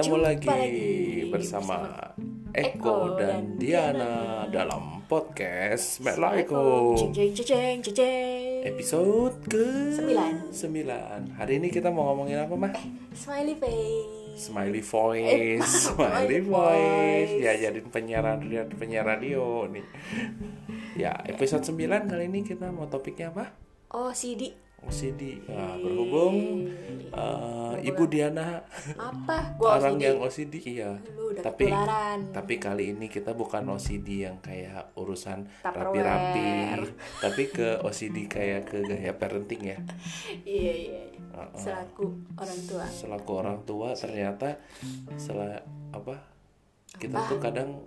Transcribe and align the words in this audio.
Ketemu 0.00 0.16
Jumpa 0.16 0.24
lagi, 0.24 0.48
lagi 0.48 0.92
bersama 1.28 1.76
Eko 2.50 2.72
Eko 2.80 2.96
dan 3.20 3.20
dan 3.20 3.42
Diana 3.60 4.12
dalam 4.48 5.04
podcast 5.04 6.00
Mela 6.00 6.40
Eko 6.40 6.96
Ceng 6.96 7.12
ceng 7.12 7.36
ceng 7.36 7.44
ceng 7.84 7.94
ceng. 7.94 8.64
episode 8.64 9.36
ke 9.44 9.92
Sembilan. 9.92 10.48
9. 10.56 11.36
Hari 11.36 11.52
ini 11.60 11.68
kita 11.68 11.92
mau 11.92 12.08
ngomongin 12.08 12.40
apa 12.40 12.56
mah? 12.56 12.72
Smiley 13.12 13.60
face. 13.60 14.40
Smiley 14.40 14.80
Eh, 14.80 14.88
voice, 14.88 15.68
smiley 15.92 15.92
smiley 15.92 16.40
voice. 16.48 16.48
voice. 16.48 17.32
Ya 17.44 17.52
jadi 17.60 17.78
penyiar 17.84 18.24
radio, 18.24 18.64
penyiar 18.72 19.04
radio 19.04 19.68
nih. 19.68 19.84
Ya 20.96 21.12
episode 21.28 21.60
9 21.60 22.08
kali 22.08 22.24
ini 22.24 22.40
kita 22.40 22.72
mau 22.72 22.88
topiknya 22.88 23.36
apa? 23.36 23.52
Oh 23.92 24.16
CD. 24.16 24.48
OCD. 24.80 25.44
Nah, 25.44 25.76
berhubung 25.76 26.66
eh, 27.10 27.74
Ibu 27.84 28.04
Diana 28.06 28.64
Apa? 28.96 29.54
Gua 29.60 29.68
orang 29.78 29.96
OCD. 29.96 30.04
yang 30.04 30.16
OCD 30.18 30.54
iya. 30.64 30.90
Lu 31.12 31.30
udah 31.30 31.42
Tapi 31.44 31.64
ketularan. 31.68 32.18
tapi 32.32 32.54
kali 32.56 32.84
ini 32.92 33.06
kita 33.06 33.32
bukan 33.32 33.68
OCD 33.68 34.24
yang 34.24 34.40
kayak 34.40 34.92
urusan 34.96 35.46
rapi-rapi, 35.60 36.80
tapi 37.20 37.42
ke 37.48 37.78
OCD 37.80 38.24
kayak 38.26 38.66
ke 38.66 38.80
gaya 38.82 39.12
parenting 39.14 39.62
ya. 39.62 39.78
Iya 40.42 40.72
iya. 40.74 41.02
Uh-uh. 41.30 41.54
Selaku 41.54 42.06
orang 42.34 42.60
tua. 42.66 42.84
Selaku 42.88 43.30
orang 43.36 43.58
tua 43.62 43.88
ternyata 43.94 44.58
sela 45.14 45.62
apa? 45.92 46.18
Kita 46.90 47.22
tuh 47.28 47.38
kadang 47.38 47.78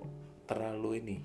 terlalu 0.45 0.89
ini. 1.01 1.17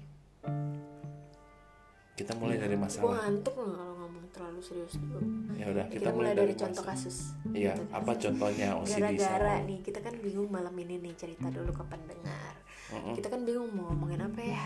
Kita 2.19 2.35
mulai 2.35 2.59
dari 2.59 2.75
Gua 2.75 2.83
masalah. 2.83 3.15
ngantuk 3.23 3.55
loh 3.55 3.71
kalau 3.73 3.95
ngomong 3.97 4.25
terlalu 4.29 4.59
serius 4.61 4.95
dulu. 4.97 5.19
Ya 5.55 5.67
udah, 5.69 5.87
Kita, 5.87 5.95
kita 5.95 6.09
mulai 6.11 6.33
dari, 6.35 6.53
contoh 6.53 6.83
masalah. 6.83 6.99
kasus. 6.99 7.17
Iya, 7.49 7.73
apa 7.89 8.13
contohnya 8.13 8.69
OCD 8.79 8.99
Gara-gara 8.99 9.55
sama? 9.55 9.67
nih 9.67 9.79
kita 9.81 9.99
kan 10.01 10.15
bingung 10.19 10.49
malam 10.49 10.75
ini 10.77 10.95
nih 10.99 11.15
cerita 11.15 11.47
dulu 11.49 11.71
ke 11.71 11.85
pendengar. 11.85 12.55
Kita 12.89 13.29
kan 13.29 13.41
bingung 13.43 13.71
mau 13.71 13.87
ngomongin 13.89 14.21
apa 14.21 14.41
ya. 14.41 14.65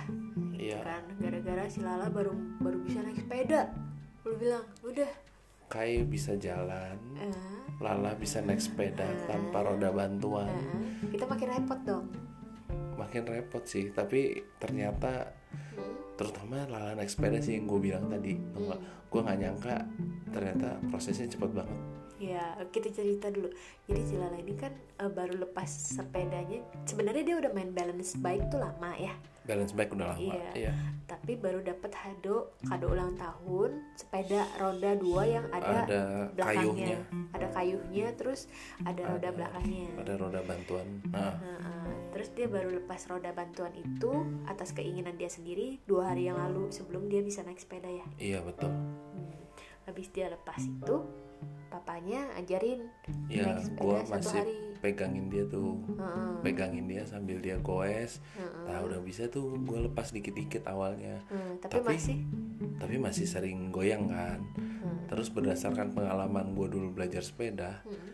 Iya. 0.54 0.78
Kan 0.80 1.04
gara-gara 1.18 1.64
si 1.66 1.80
Lala 1.80 2.08
baru 2.08 2.32
baru 2.58 2.78
bisa 2.80 2.98
naik 3.00 3.18
sepeda. 3.18 3.68
Lu 4.22 4.32
bilang, 4.34 4.64
udah. 4.80 5.10
Kai 5.66 6.04
bisa 6.04 6.36
jalan, 6.36 6.94
Eh, 7.16 7.32
Lala 7.78 8.14
bisa 8.14 8.38
naik 8.38 8.60
sepeda 8.60 9.02
tanpa 9.26 9.60
roda 9.62 9.90
bantuan. 9.90 10.46
eh, 10.46 11.10
kita 11.10 11.24
makin 11.26 11.48
repot 11.50 11.80
dong. 11.82 12.06
makin 12.94 13.24
repot 13.24 13.64
sih 13.64 13.88
tapi 13.88 14.30
ternyata 14.56 15.32
terutama 16.16 16.64
sepeda 17.08 17.38
sih 17.40 17.56
yang 17.58 17.66
gue 17.66 17.80
bilang 17.80 18.04
tadi 18.08 18.36
gue 18.36 18.64
nggak? 19.20 19.38
Nyangka 19.38 19.76
ternyata 20.32 20.80
prosesnya 20.88 21.28
cepat 21.28 21.50
banget 21.52 22.01
Ya, 22.22 22.44
kita 22.68 22.88
cerita 22.88 23.26
dulu. 23.28 23.50
Jadi 23.82 24.00
si 24.00 24.14
Lala 24.14 24.38
ini 24.38 24.54
kan 24.54 24.70
eh, 24.70 25.10
baru 25.10 25.42
lepas 25.42 25.66
sepedanya. 25.66 26.62
Sebenarnya 26.82 27.22
dia 27.24 27.36
udah 27.36 27.50
main 27.50 27.70
balance 27.70 28.14
bike 28.14 28.46
tuh 28.48 28.58
lama 28.58 28.94
ya. 28.94 29.10
balance 29.42 29.74
bike 29.74 29.90
udah 29.90 30.06
lama 30.08 30.22
Iya. 30.22 30.50
iya 30.54 30.72
Tapi 31.02 31.34
baru 31.34 31.58
dapat 31.60 31.90
kado 31.90 32.54
kado 32.62 32.86
ulang 32.88 33.18
tahun 33.18 33.74
sepeda 33.92 34.46
roda 34.54 34.94
dua 34.94 35.26
yang 35.26 35.46
ada, 35.50 35.82
ada 35.82 36.00
belakangnya. 36.30 36.54
kayuhnya 36.62 36.96
Ada 37.32 37.46
kayuhnya, 37.50 38.06
terus 38.14 38.46
ada 38.80 39.02
roda 39.02 39.34
belakangnya. 39.34 39.90
ada 39.98 40.12
roda 40.14 40.40
bantuan 40.40 40.86
nah 41.04 41.34
Nah, 41.34 41.58
eh, 41.58 41.90
terus 42.12 42.30
dia 42.30 42.46
baru 42.46 42.70
lepas 42.76 43.02
roda 43.08 43.34
bantuan 43.34 43.74
itu 43.74 44.14
atas 44.46 44.70
keinginan 44.70 45.18
dia 45.18 45.26
sendiri 45.26 45.82
dua 45.82 46.14
hari 46.14 46.30
yang 46.30 46.38
lalu 46.38 46.70
sebelum 46.70 47.10
dia 47.10 47.18
bisa 47.20 47.42
naik 47.42 47.58
sepeda 47.58 47.90
ya. 47.90 48.06
iya 48.16 48.38
betul 48.40 48.70
Hmm. 48.70 49.26
Habis 49.82 50.06
dia 50.08 50.30
lepas 50.30 50.62
itu, 50.62 51.02
papanya 51.68 52.28
ajarin 52.34 52.84
ya 53.26 53.48
naik 53.48 53.64
sepeda 53.64 53.80
gue 53.80 53.98
masih 54.08 54.38
hari. 54.38 54.56
pegangin 54.78 55.26
dia 55.26 55.44
tuh 55.46 55.78
Heeh. 55.90 56.32
pegangin 56.42 56.84
dia 56.84 57.02
sambil 57.02 57.38
dia 57.38 57.56
goes 57.56 58.20
Heeh. 58.32 58.64
nah 58.66 58.80
udah 58.80 59.00
bisa 59.00 59.26
tuh 59.26 59.56
gue 59.56 59.78
lepas 59.82 60.10
dikit-dikit 60.10 60.66
awalnya 60.66 61.22
Hmm, 61.26 61.56
tapi, 61.58 61.78
Tapi- 61.78 61.88
masih 61.90 62.18
tapi 62.76 62.94
masih 62.96 63.24
sering 63.24 63.70
goyang 63.70 64.06
kan 64.06 64.38
Hmm. 64.54 65.06
terus 65.06 65.28
berdasarkan 65.28 65.92
pengalaman 65.92 66.52
gue 66.52 66.68
dulu 66.68 66.92
belajar 66.92 67.20
sepeda 67.20 67.80
Hmm. 67.82 68.10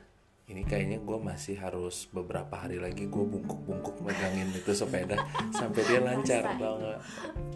Ini 0.49 0.65
kayaknya 0.65 0.97
gue 1.05 1.19
masih 1.21 1.61
harus 1.61 2.09
beberapa 2.09 2.57
hari 2.57 2.81
lagi 2.81 3.05
gue 3.05 3.21
bungkuk-bungkuk 3.21 4.01
megangin 4.01 4.49
itu 4.57 4.73
sepeda 4.73 5.21
sampai 5.59 5.83
dia 5.85 6.01
lancar 6.01 6.57
tau 6.57 6.81
nggak? 6.81 7.01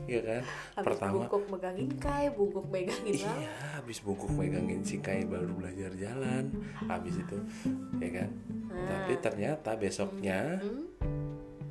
Iya 0.05 0.21
kan? 0.21 0.43
Habis 0.77 0.85
pertama 0.85 1.13
bungkuk 1.25 1.45
megangin 1.49 1.91
kai, 1.97 2.29
bungkuk 2.29 2.67
megangin 2.69 3.15
iya 3.17 3.53
habis 3.81 3.99
bungkuk 4.05 4.29
megangin 4.37 4.85
si 4.85 5.01
Kai 5.01 5.25
baru 5.25 5.57
belajar 5.57 5.89
jalan. 5.97 6.53
Habis 6.85 7.17
itu 7.17 7.37
ya 7.97 8.11
kan? 8.13 8.31
Tapi 8.69 9.13
ternyata 9.25 9.71
besoknya 9.81 10.61
Hmm, 10.61 10.85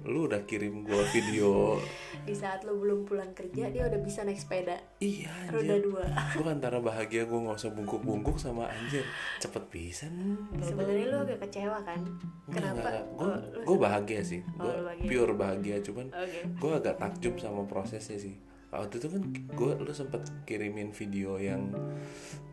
lu 0.01 0.25
udah 0.25 0.41
kirim 0.43 0.81
gue 0.81 1.03
video 1.09 1.77
di 2.27 2.33
saat 2.33 2.61
lo 2.61 2.73
belum 2.73 3.05
pulang 3.05 3.31
kerja 3.31 3.69
dia 3.69 3.85
udah 3.85 3.97
bisa 3.97 4.21
naik 4.21 4.37
sepeda 4.37 4.73
iya 4.97 5.29
roda 5.47 5.61
anjir 5.73 5.81
dua. 5.83 6.03
gue 6.35 6.47
antara 6.47 6.77
bahagia 6.77 7.23
gue 7.23 7.39
nggak 7.39 7.53
usah 7.55 7.69
bungkuk-bungkuk 7.69 8.35
sama 8.35 8.65
anjir 8.67 9.05
cepet 9.37 9.63
bisa 9.67 10.09
Sebenarnya 10.57 11.05
lo 11.07 11.17
agak 11.21 11.39
kecewa 11.41 11.79
kan? 11.81 12.01
Kenapa? 12.47 12.89
gue 12.89 13.21
Oh, 13.21 13.37
lu 13.53 13.61
gue 13.63 13.77
bahagia 13.77 14.21
sih 14.21 14.41
Oh, 14.55 14.65
gue 14.65 14.71
lu 14.71 14.83
bahagia. 14.83 15.05
pure 15.05 15.33
bahagia 15.33 15.77
cuman 15.81 16.07
Oke. 16.11 16.39
gue 16.49 16.71
agak 16.73 16.95
takjub 16.97 17.35
sama 17.37 17.61
prosesnya 17.65 18.17
sih 18.17 18.35
waktu 18.69 18.97
itu 18.97 19.07
kan 19.07 19.21
gue 19.29 19.71
lu 19.77 19.91
sempet 19.91 20.21
kirimin 20.43 20.89
video 20.91 21.35
yang 21.35 21.69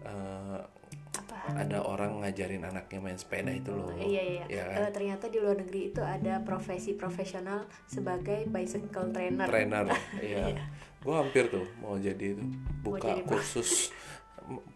Apa? 0.03 0.69
Ada 1.57 1.79
orang 1.81 2.21
ngajarin 2.21 2.65
anaknya 2.67 2.99
main 3.01 3.17
sepeda 3.17 3.53
itu 3.55 3.73
loh 3.73 3.89
Iya 3.97 4.23
iya. 4.23 4.45
ya 4.49 4.63
kan? 4.69 4.77
Eh, 4.85 4.91
ternyata 4.93 5.25
di 5.33 5.39
luar 5.41 5.57
negeri 5.57 5.95
itu 5.95 6.03
ada 6.05 6.45
profesi 6.45 6.93
profesional 6.93 7.65
sebagai 7.89 8.45
bicycle 8.51 9.09
trainer. 9.15 9.47
trainer 9.49 9.85
iya 10.25 10.59
gue 10.99 11.15
hampir 11.15 11.47
tuh 11.49 11.65
mau 11.79 11.95
jadi 11.95 12.35
itu 12.35 12.45
buka 12.83 13.15
jadi 13.15 13.23
kursus 13.25 13.95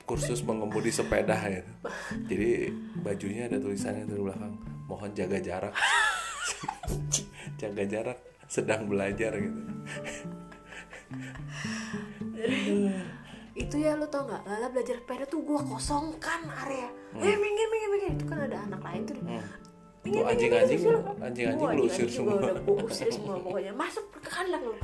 kursus 0.07 0.41
mengemudi 0.45 0.93
sepeda 0.93 1.37
gitu 1.51 1.73
jadi 2.31 2.71
bajunya 3.03 3.49
ada 3.51 3.59
tulisannya 3.59 4.07
di 4.07 4.15
belakang 4.17 4.55
mohon 4.87 5.11
jaga 5.17 5.41
jarak 5.43 5.75
jaga 7.61 7.85
jarak 7.89 8.19
sedang 8.47 8.87
belajar 8.87 9.33
gitu 9.37 9.61
Itu 13.53 13.77
ya 13.77 13.95
lo 13.95 14.09
tau 14.09 14.25
nggak? 14.25 14.43
Lala 14.49 14.67
belajar 14.73 14.97
sepeda 15.01 15.25
tuh 15.29 15.45
gua 15.45 15.61
kosongkan 15.61 16.41
area. 16.65 16.89
Eh 17.17 17.37
minggir 17.37 17.67
minggir 17.69 17.89
minggir 17.93 18.11
itu 18.17 18.25
kan 18.25 18.39
ada 18.41 18.57
anak 18.65 18.81
lain 18.81 19.03
tuh. 19.05 19.17
Hmm. 19.21 19.45
Minggir, 20.03 20.23
anjing-anjing 20.27 20.81
anjing-anjing 21.23 21.69
lu 21.79 21.83
usir 21.87 22.09
semua. 22.11 22.35
gua 22.65 22.77
usir 22.89 23.09
semua 23.13 23.37
pokoknya 23.39 23.73
masuk 23.73 24.05
ke 24.19 24.21
kandang 24.27 24.65
lo. 24.67 24.75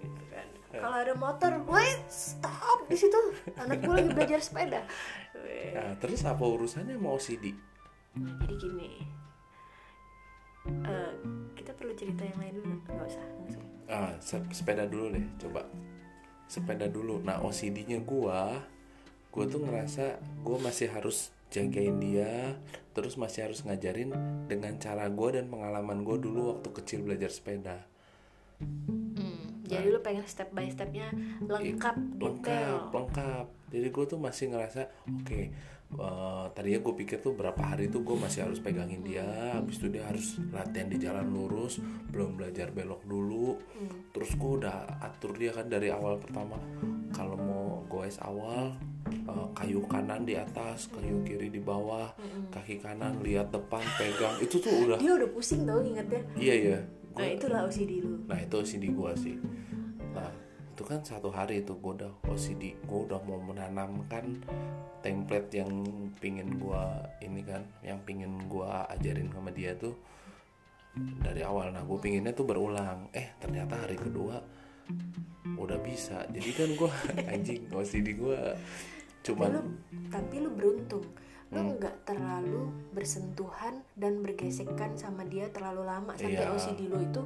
Gitu 0.00 0.22
kan. 0.30 0.46
Kalau 0.72 0.96
ada 0.96 1.14
motor, 1.14 1.52
wait 1.68 2.02
stop 2.08 2.86
di 2.88 2.96
situ. 2.96 3.20
Anak 3.58 3.82
gua 3.82 4.00
lagi 4.00 4.10
belajar 4.14 4.40
sepeda. 4.40 4.80
Nah 5.74 5.92
terus 5.98 6.22
apa 6.22 6.40
urusannya 6.40 6.94
mau 6.96 7.18
OCD 7.18 7.50
jadi 8.14 8.54
gini. 8.54 8.90
Eh, 10.64 11.12
kita 11.52 11.76
perlu 11.76 11.92
cerita 11.92 12.24
yang 12.24 12.40
lain 12.40 12.54
dulu 12.56 12.72
nggak 12.88 13.04
usah 13.04 13.20
langsung 13.36 13.64
ah 13.84 14.16
se- 14.16 14.48
sepeda 14.48 14.88
dulu 14.88 15.12
deh 15.12 15.20
coba 15.36 15.60
sepeda 16.46 16.86
dulu. 16.90 17.20
Nah 17.22 17.40
OCD-nya 17.42 18.00
gua 18.04 18.62
gua 19.34 19.44
tuh 19.50 19.66
ngerasa 19.66 20.22
gua 20.46 20.62
masih 20.62 20.90
harus 20.94 21.34
jagain 21.50 21.98
dia 21.98 22.54
terus 22.94 23.18
masih 23.18 23.50
harus 23.50 23.62
ngajarin 23.66 24.14
dengan 24.46 24.78
cara 24.78 25.10
gua 25.10 25.38
dan 25.38 25.50
pengalaman 25.50 26.06
gua 26.06 26.18
dulu 26.18 26.54
waktu 26.54 26.70
kecil 26.70 27.02
belajar 27.02 27.30
sepeda 27.30 27.82
jadi 29.74 29.88
lu 29.88 30.00
pengen 30.00 30.24
step 30.24 30.50
by 30.50 30.66
stepnya 30.66 31.08
lengkap 31.40 31.96
lengkap 32.14 32.44
detail. 32.44 32.76
lengkap. 32.90 33.46
Jadi 33.68 33.86
gue 33.88 34.04
tuh 34.06 34.18
masih 34.18 34.44
ngerasa 34.48 34.80
oke 35.04 35.40
eh, 35.94 36.44
tadinya 36.50 36.80
gue 36.80 36.94
pikir 36.96 37.18
tuh 37.18 37.32
berapa 37.32 37.58
hari 37.60 37.86
tuh 37.86 38.02
gue 38.02 38.14
masih 38.14 38.42
harus 38.42 38.58
pegangin 38.58 39.02
dia 39.02 39.26
habis 39.52 39.78
itu 39.78 39.86
dia 39.88 40.02
harus 40.04 40.38
latihan 40.50 40.86
di 40.86 40.98
jalan 40.98 41.26
lurus 41.26 41.78
belum 42.08 42.34
belajar 42.34 42.70
belok 42.70 43.02
dulu. 43.04 43.58
Terus 44.10 44.30
gue 44.32 44.52
udah 44.58 44.76
atur 45.00 45.34
dia 45.34 45.50
kan 45.50 45.66
dari 45.66 45.90
awal 45.90 46.18
pertama 46.18 46.58
kalau 47.10 47.34
mau 47.34 47.66
goes 47.84 48.18
awal 48.20 48.74
eh, 49.06 49.48
kayu 49.54 49.82
kanan 49.84 50.22
di 50.22 50.34
atas 50.34 50.86
kayu 50.88 51.22
kiri 51.22 51.46
di 51.48 51.58
bawah 51.58 52.10
kaki 52.50 52.78
kanan 52.78 53.18
lihat 53.20 53.50
depan 53.50 53.82
pegang. 53.96 54.38
Itu 54.38 54.58
tuh 54.58 54.86
udah 54.86 54.98
dia 54.98 55.14
udah 55.14 55.30
pusing 55.30 55.62
tau 55.62 55.78
ingetnya 55.78 56.22
iya 56.34 56.54
iya. 56.54 56.78
Nah 57.14 57.22
Gua- 57.22 57.30
itulah 57.32 57.60
OCD 57.62 58.02
lu. 58.02 58.18
Nah 58.26 58.34
itu 58.36 58.54
OCD 58.56 58.84
gue 58.88 59.10
sih. 59.14 59.34
Nah 59.38 59.73
itu 60.74 60.82
kan 60.82 60.98
satu 61.06 61.30
hari 61.30 61.62
itu 61.62 61.78
gue 61.78 62.02
udah 62.02 62.12
OCD 62.26 62.74
Gue 62.82 63.06
udah 63.06 63.22
mau 63.22 63.38
menanamkan 63.38 64.42
template 65.06 65.54
yang 65.54 65.70
pingin 66.18 66.58
gue 66.58 66.84
ini 67.22 67.46
kan 67.46 67.62
Yang 67.86 67.98
pingin 68.02 68.34
gue 68.50 68.66
ajarin 68.90 69.30
sama 69.30 69.54
dia 69.54 69.78
tuh 69.78 69.94
Dari 70.98 71.42
awal. 71.46 71.74
Nah 71.74 71.82
gue 71.82 71.98
pinginnya 71.98 72.30
tuh 72.30 72.46
berulang. 72.46 73.10
Eh 73.10 73.34
ternyata 73.42 73.82
hari 73.82 73.98
kedua 73.98 74.38
udah 75.58 75.78
bisa. 75.82 76.22
Jadi 76.30 76.50
kan 76.54 76.70
gue 76.70 76.90
anjing 77.34 77.66
OCD 77.74 78.14
gue 78.14 78.38
tapi 79.24 79.40
cuman 79.40 79.48
lu 79.56 79.62
tapi 80.12 80.34
lu 80.36 80.52
beruntung 80.52 81.04
lo 81.56 81.72
nggak 81.74 81.96
terlalu 82.04 82.62
bersentuhan 82.90 83.74
dan 83.94 84.18
bergesekan 84.18 84.94
sama 84.94 85.22
dia 85.22 85.46
terlalu 85.48 85.82
lama 85.82 86.12
sampai 86.12 86.34
Iya. 86.36 86.50
OCD 86.50 86.86
lo 86.86 86.98
itu 86.98 87.22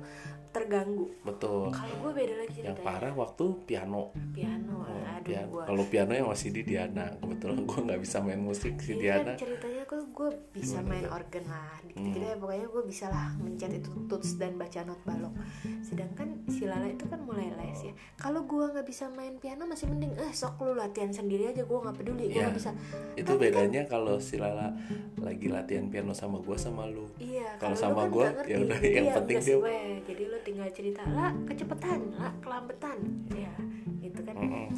terganggu. 0.48 1.06
Betul. 1.22 1.68
Kalau 1.70 1.94
gue 2.00 2.12
beda 2.14 2.34
lagi 2.38 2.56
yang 2.58 2.72
ceritanya. 2.72 2.86
parah 2.86 3.12
waktu 3.14 3.44
piano. 3.64 4.02
Piano 4.30 4.76
Oh, 4.80 4.86
aduh 4.86 5.22
piano. 5.22 5.48
gue 5.50 5.62
kalau 5.66 5.84
piano 5.84 6.12
yang 6.14 6.26
masih 6.26 6.48
di 6.50 6.62
Diana. 6.62 7.06
Kebetulan 7.14 7.58
gue 7.62 7.80
nggak 7.84 8.00
bisa 8.00 8.16
main 8.18 8.40
musik 8.40 8.74
si 8.78 8.92
Iya 8.92 9.00
Diana. 9.20 9.32
kan 9.32 9.36
ceritanya 9.38 9.77
gue 9.88 10.00
gue 10.06 10.30
bisa 10.52 10.78
main 10.80 11.08
organ 11.08 11.44
lah 11.44 11.80
dikit-dikit 11.82 12.20
ya 12.22 12.36
pokoknya 12.36 12.66
gue 12.66 12.82
bisa 12.84 13.06
lah 13.06 13.32
mencet 13.34 13.72
itu 13.74 13.88
tuts 14.04 14.36
dan 14.36 14.54
baca 14.54 14.80
not 14.82 15.00
balok 15.02 15.32
sedangkan 15.80 16.28
si 16.46 16.62
Lala 16.62 16.86
itu 16.86 17.04
kan 17.04 17.18
mulai 17.18 17.48
les 17.50 17.80
ya 17.82 17.92
kalau 18.14 18.44
gue 18.44 18.64
nggak 18.68 18.84
bisa 18.84 19.08
main 19.10 19.34
piano 19.34 19.64
masih 19.64 19.88
mending 19.88 20.12
eh 20.14 20.28
sok 20.30 20.60
lu 20.60 20.72
latihan 20.74 21.08
sendiri 21.08 21.48
aja 21.48 21.62
gue 21.62 21.78
nggak 21.78 21.96
peduli 21.96 22.24
gue 22.26 22.36
Iya. 22.36 22.44
nggak 22.46 22.58
bisa 22.58 22.70
itu 23.16 23.32
bedanya 23.34 23.82
kalau 23.84 24.16
si 24.18 24.36
Lala 24.36 24.76
lagi 25.16 25.48
latihan 25.48 25.86
piano 25.86 26.12
sama 26.12 26.36
gue 26.38 26.56
sama 26.56 26.84
lu 26.84 27.08
iya 27.16 27.56
Kalau 27.56 27.72
sama 27.72 28.04
kan 28.04 28.12
ngerti. 28.36 28.44
ya 28.46 28.56
udah, 28.60 28.78
yang 28.80 29.06
Iya, 29.06 29.14
penting 29.16 29.36
dia- 29.38 29.56
gue. 29.56 29.78
jadi 30.04 30.22
lu 30.26 30.38
tinggal 30.42 30.68
cerita 30.70 31.02
lah 31.06 31.32
kecepatan 31.44 32.12
lah 32.14 32.32
kelambetan 32.38 32.98
ya 33.30 33.52
itu 34.00 34.20
kan 34.20 34.36
Mm-mm. 34.36 34.68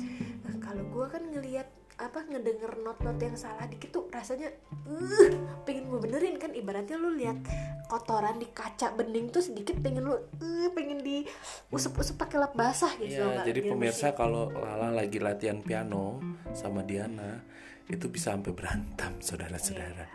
Nah, 0.41 0.55
kalau 0.61 0.85
gue 0.87 1.07
kan 1.09 1.23
ngelihat 1.27 1.67
apa 2.01 2.25
ngedenger 2.25 2.81
not-not 2.81 3.21
yang 3.21 3.37
salah 3.37 3.69
dikit 3.69 3.93
tuh 3.93 4.09
rasanya 4.09 4.49
uh, 4.89 5.29
pengen 5.69 5.93
gue 5.93 6.01
benerin 6.01 6.41
kan? 6.41 6.57
Ibaratnya 6.57 6.97
lu 6.97 7.13
lihat 7.15 7.45
kotoran 7.93 8.41
di 8.41 8.49
kaca 8.49 8.97
bening 8.97 9.29
tuh 9.29 9.45
sedikit 9.45 9.77
pengen 9.85 10.09
lu 10.09 10.17
uh, 10.17 10.69
pengen 10.73 11.05
di 11.05 11.29
usap-usap 11.69 12.17
pakai 12.17 12.41
lap 12.41 12.57
basah 12.57 12.97
gitu 12.97 13.21
nggak? 13.21 13.45
jadi 13.45 13.61
Biar 13.61 13.71
pemirsa 13.77 14.07
kalau 14.17 14.49
Lala 14.51 14.91
lagi 14.91 15.21
latihan 15.21 15.61
piano 15.61 16.19
sama 16.57 16.81
Diana 16.83 17.45
itu 17.91 18.07
bisa 18.07 18.33
sampai 18.33 18.55
berantem 18.55 19.19
saudara-saudara. 19.19 20.07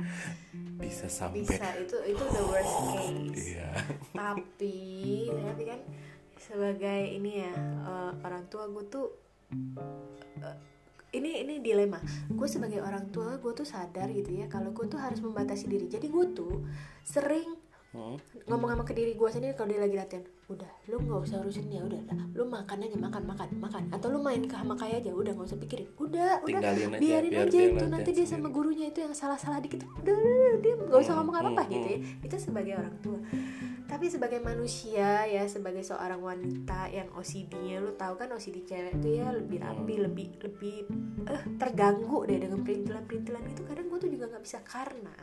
Bisa 0.79 1.11
sampai 1.11 1.43
bisa 1.43 1.67
itu 1.75 1.97
itu 2.07 2.23
the 2.23 2.43
worst 2.47 2.75
case. 2.95 3.35
Iya. 3.35 3.69
Tapi 4.15 4.75
tapi 5.29 5.63
kan 5.67 5.81
sebagai 6.39 7.01
ini 7.11 7.43
ya 7.43 7.53
eh, 7.83 8.11
orang 8.23 8.47
tua 8.47 8.71
gue 8.71 8.85
tuh 8.87 9.07
eh, 10.39 10.57
ini 11.15 11.41
ini 11.47 11.63
dilema. 11.63 11.99
Gue 12.29 12.47
sebagai 12.51 12.83
orang 12.83 13.09
tua 13.09 13.39
gue 13.39 13.51
tuh 13.55 13.67
sadar 13.67 14.11
gitu 14.11 14.35
ya 14.35 14.51
kalau 14.51 14.75
gue 14.75 14.85
tuh 14.85 14.99
harus 14.99 15.23
membatasi 15.23 15.65
diri. 15.71 15.87
Jadi 15.87 16.11
gue 16.11 16.25
tuh 16.35 16.63
sering 17.03 17.65
Hmm. 17.95 18.19
ngomong 18.51 18.75
sama 18.75 18.83
ke 18.83 18.91
diri 18.91 19.15
gue 19.15 19.29
sendiri 19.31 19.55
kalau 19.55 19.71
dia 19.71 19.79
lagi 19.79 19.95
latihan 19.95 20.27
udah 20.45 20.69
lu 20.85 21.01
nggak 21.01 21.25
usah 21.25 21.41
urusin 21.41 21.65
dia 21.73 21.81
udah 21.81 21.97
lah 22.05 22.25
lu 22.37 22.45
makan 22.45 22.77
aja 22.85 22.97
makan 23.01 23.23
makan 23.25 23.49
makan. 23.57 23.83
Atau 23.89 24.13
lu 24.13 24.21
main 24.21 24.45
ke 24.45 24.53
sama 24.53 24.77
kayak 24.77 25.01
aja 25.01 25.11
udah 25.15 25.31
nggak 25.33 25.47
usah 25.49 25.57
pikirin. 25.57 25.87
Udah 25.97 26.45
udah. 26.45 26.61
Tinggalin 26.61 26.89
aja, 26.93 27.01
biarin 27.01 27.31
biar 27.33 27.47
aja 27.49 27.59
itu 27.65 27.85
nanti 27.89 28.09
dia 28.13 28.25
sama 28.29 28.47
gurunya 28.53 28.85
itu 28.93 28.99
yang 29.01 29.13
salah 29.17 29.39
salah 29.41 29.57
dikit. 29.57 29.81
Udah, 29.81 30.13
udah, 30.13 30.13
udah, 30.21 30.53
dia 30.61 30.73
nggak 30.77 30.99
usah 31.01 31.13
Hmm, 31.15 31.19
ngomong 31.23 31.35
apa 31.41 31.49
apa 31.55 31.63
hmm, 31.65 31.73
gitu 31.73 31.87
ya. 31.87 31.99
itu 32.21 32.35
sebagai 32.37 32.73
orang 32.77 32.95
tua. 33.01 33.19
Tapi 33.85 34.05
sebagai 34.09 34.39
manusia 34.41 35.09
ya 35.25 35.43
sebagai 35.49 35.81
seorang 35.81 36.21
wanita 36.21 36.89
yang 36.93 37.09
OCD-nya 37.17 37.81
lu 37.81 37.93
tahu 37.97 38.13
kan 38.17 38.29
OCD 38.33 38.65
cewek 38.65 38.97
itu 39.01 39.21
ya 39.21 39.33
lebih 39.33 39.61
rapi 39.61 39.93
lebih 39.97 40.27
lebih 40.45 40.77
eh 41.25 41.41
terganggu 41.57 42.25
deh 42.29 42.37
dengan 42.37 42.61
perintilan-perintilan 42.61 43.43
itu. 43.49 43.61
Kadang 43.65 43.85
gue 43.89 43.99
tuh 44.01 44.11
juga 44.13 44.25
nggak 44.29 44.43
bisa 44.45 44.61
karena 44.61 45.15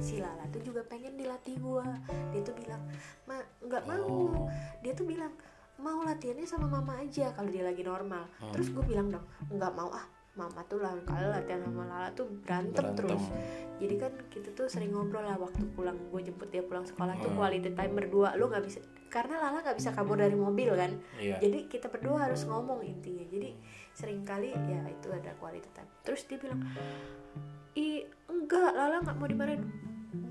si 0.00 0.16
Lala 0.16 0.48
tuh 0.48 0.64
juga 0.64 0.80
pengen 0.84 1.14
dilatih 1.20 1.60
gue 1.60 1.86
dia 2.32 2.40
tuh 2.40 2.56
bilang 2.56 2.82
ma 3.28 3.40
nggak 3.60 3.84
mau. 3.84 4.08
Oh. 4.32 4.48
Dia 4.80 4.92
tuh 4.92 5.04
bilang 5.04 5.32
mau 5.74 6.00
latihannya 6.00 6.44
sama 6.44 6.70
mama 6.70 6.96
aja 6.96 7.32
kalau 7.32 7.48
dia 7.48 7.62
lagi 7.62 7.82
normal. 7.82 8.24
Terus 8.50 8.70
gue 8.70 8.84
bilang 8.84 9.08
dong 9.08 9.24
nggak 9.48 9.72
mau 9.72 9.90
ah 9.90 10.04
mama 10.34 10.66
tuh 10.66 10.82
lain 10.82 10.98
kali 11.02 11.30
latihan 11.30 11.62
sama 11.62 11.86
Lala 11.86 12.10
tuh 12.10 12.26
berantem, 12.42 12.74
Berantem. 12.74 13.06
terus. 13.06 13.24
Jadi 13.78 13.94
kan 13.96 14.12
kita 14.28 14.50
tuh 14.50 14.66
sering 14.66 14.90
ngobrol 14.90 15.22
lah 15.22 15.34
waktu 15.34 15.62
pulang 15.70 15.94
gue 16.10 16.20
jemput 16.22 16.50
dia 16.50 16.58
pulang 16.60 16.82
sekolah 16.82 17.14
tuh 17.16 17.30
Hmm. 17.30 17.38
quality 17.38 17.70
time 17.70 17.94
berdua. 17.94 18.34
Lu 18.34 18.46
nggak 18.46 18.62
bisa 18.62 18.78
karena 19.06 19.38
Lala 19.38 19.62
nggak 19.62 19.78
bisa 19.78 19.90
kabur 19.90 20.18
dari 20.18 20.34
mobil 20.34 20.74
kan. 20.74 20.90
Iya. 21.16 21.38
Jadi 21.38 21.70
kita 21.70 21.86
berdua 21.86 22.26
harus 22.26 22.42
ngomong 22.44 22.82
intinya. 22.82 23.22
Jadi 23.24 23.54
sering 23.94 24.26
kali 24.26 24.50
ya 24.50 24.82
itu 24.84 25.06
ada 25.08 25.30
quality 25.38 25.70
time. 25.70 25.86
Terus 26.02 26.26
dia 26.26 26.38
bilang 26.38 26.66
ih 27.74 28.02
enggak 28.26 28.74
Lala 28.74 29.02
nggak 29.02 29.14
mau 29.14 29.26
dimarahin. 29.26 29.62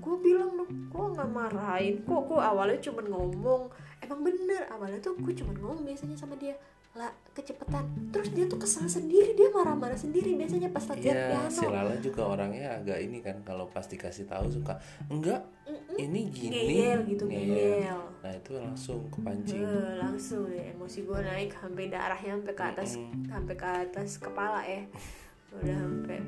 Gue 0.00 0.16
bilang 0.20 0.52
dong 0.54 0.70
gue 0.88 1.04
nggak 1.12 1.30
marahin? 1.30 1.94
Kok 2.04 2.22
gue 2.26 2.40
awalnya 2.40 2.76
cuman 2.82 3.06
ngomong 3.08 3.62
emang 4.04 4.20
bener 4.20 4.62
awalnya 4.68 5.00
tuh 5.00 5.16
gue 5.16 5.32
cuman 5.32 5.56
ngomong 5.56 5.82
biasanya 5.82 6.14
sama 6.14 6.36
dia 6.36 6.52
lah 6.94 7.10
kecepatan. 7.34 7.82
Terus 8.08 8.30
dia 8.30 8.46
tuh 8.46 8.54
kesal 8.54 8.86
sendiri 8.86 9.34
dia 9.34 9.50
marah-marah 9.50 9.98
sendiri 9.98 10.38
biasanya 10.38 10.70
pas 10.70 10.86
latihan 10.86 11.10
Iya, 11.12 11.26
piano. 11.28 11.50
si 11.50 11.64
Lala 11.66 11.94
juga 11.98 12.22
orangnya 12.28 12.70
agak 12.72 12.98
ini 13.00 13.18
kan 13.18 13.42
kalau 13.42 13.66
pas 13.66 13.82
dikasih 13.82 14.24
tahu 14.24 14.46
suka 14.46 14.78
enggak 15.08 15.42
Mm-mm. 15.66 15.98
ini 15.98 16.30
gini. 16.30 16.54
Ngeyel 16.54 17.00
gitu 17.04 17.24
Ngeyel. 17.26 17.50
ngeyel. 17.50 18.00
Nah 18.22 18.32
itu 18.32 18.52
langsung 18.54 19.00
kepancing. 19.10 19.58
Eh, 19.58 19.94
langsung 19.98 20.46
deh 20.46 20.70
emosi 20.70 21.02
gue 21.02 21.18
naik 21.18 21.50
sampai 21.52 21.84
darahnya 21.88 22.30
sampai 22.38 22.54
ke 22.54 22.64
atas 22.64 22.90
Mm-mm. 22.94 23.26
sampai 23.26 23.54
ke 23.56 23.66
atas 23.66 24.10
kepala 24.16 24.60
ya. 24.62 24.82
Udah 25.58 25.74
sampai 25.74 26.18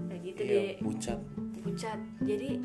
nah 0.00 0.16
gitu 0.16 0.40
iya 0.40 0.60
deh. 0.72 0.80
pucat. 0.80 1.20
Pucat. 1.60 1.98
Jadi 2.22 2.56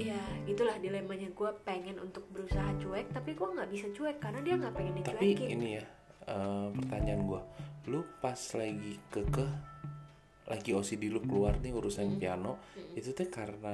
ya 0.00 0.20
gitulah 0.48 0.76
dilemanya. 0.80 1.28
Gue 1.30 1.50
pengen 1.62 2.00
untuk 2.00 2.24
berusaha 2.32 2.72
cuek 2.76 3.12
tapi 3.12 3.36
gue 3.36 3.48
nggak 3.48 3.70
bisa 3.70 3.86
cuek 3.92 4.16
karena 4.18 4.40
dia 4.40 4.54
nggak 4.56 4.74
pengen 4.74 4.92
tapi 5.04 5.36
dicuekin. 5.36 5.48
ini 5.58 5.68
ya 5.76 5.84
eh, 6.26 6.66
pertanyaan 6.74 7.22
gua. 7.24 7.42
Lu 7.88 8.00
pas 8.18 8.38
lagi 8.56 8.96
kekeh 9.08 9.52
lagi 10.50 10.74
OCD 10.74 11.06
lu 11.06 11.22
keluar 11.22 11.62
nih 11.62 11.70
urusan 11.70 12.18
piano 12.18 12.58
itu 12.98 13.14
teh 13.14 13.30
karena 13.30 13.70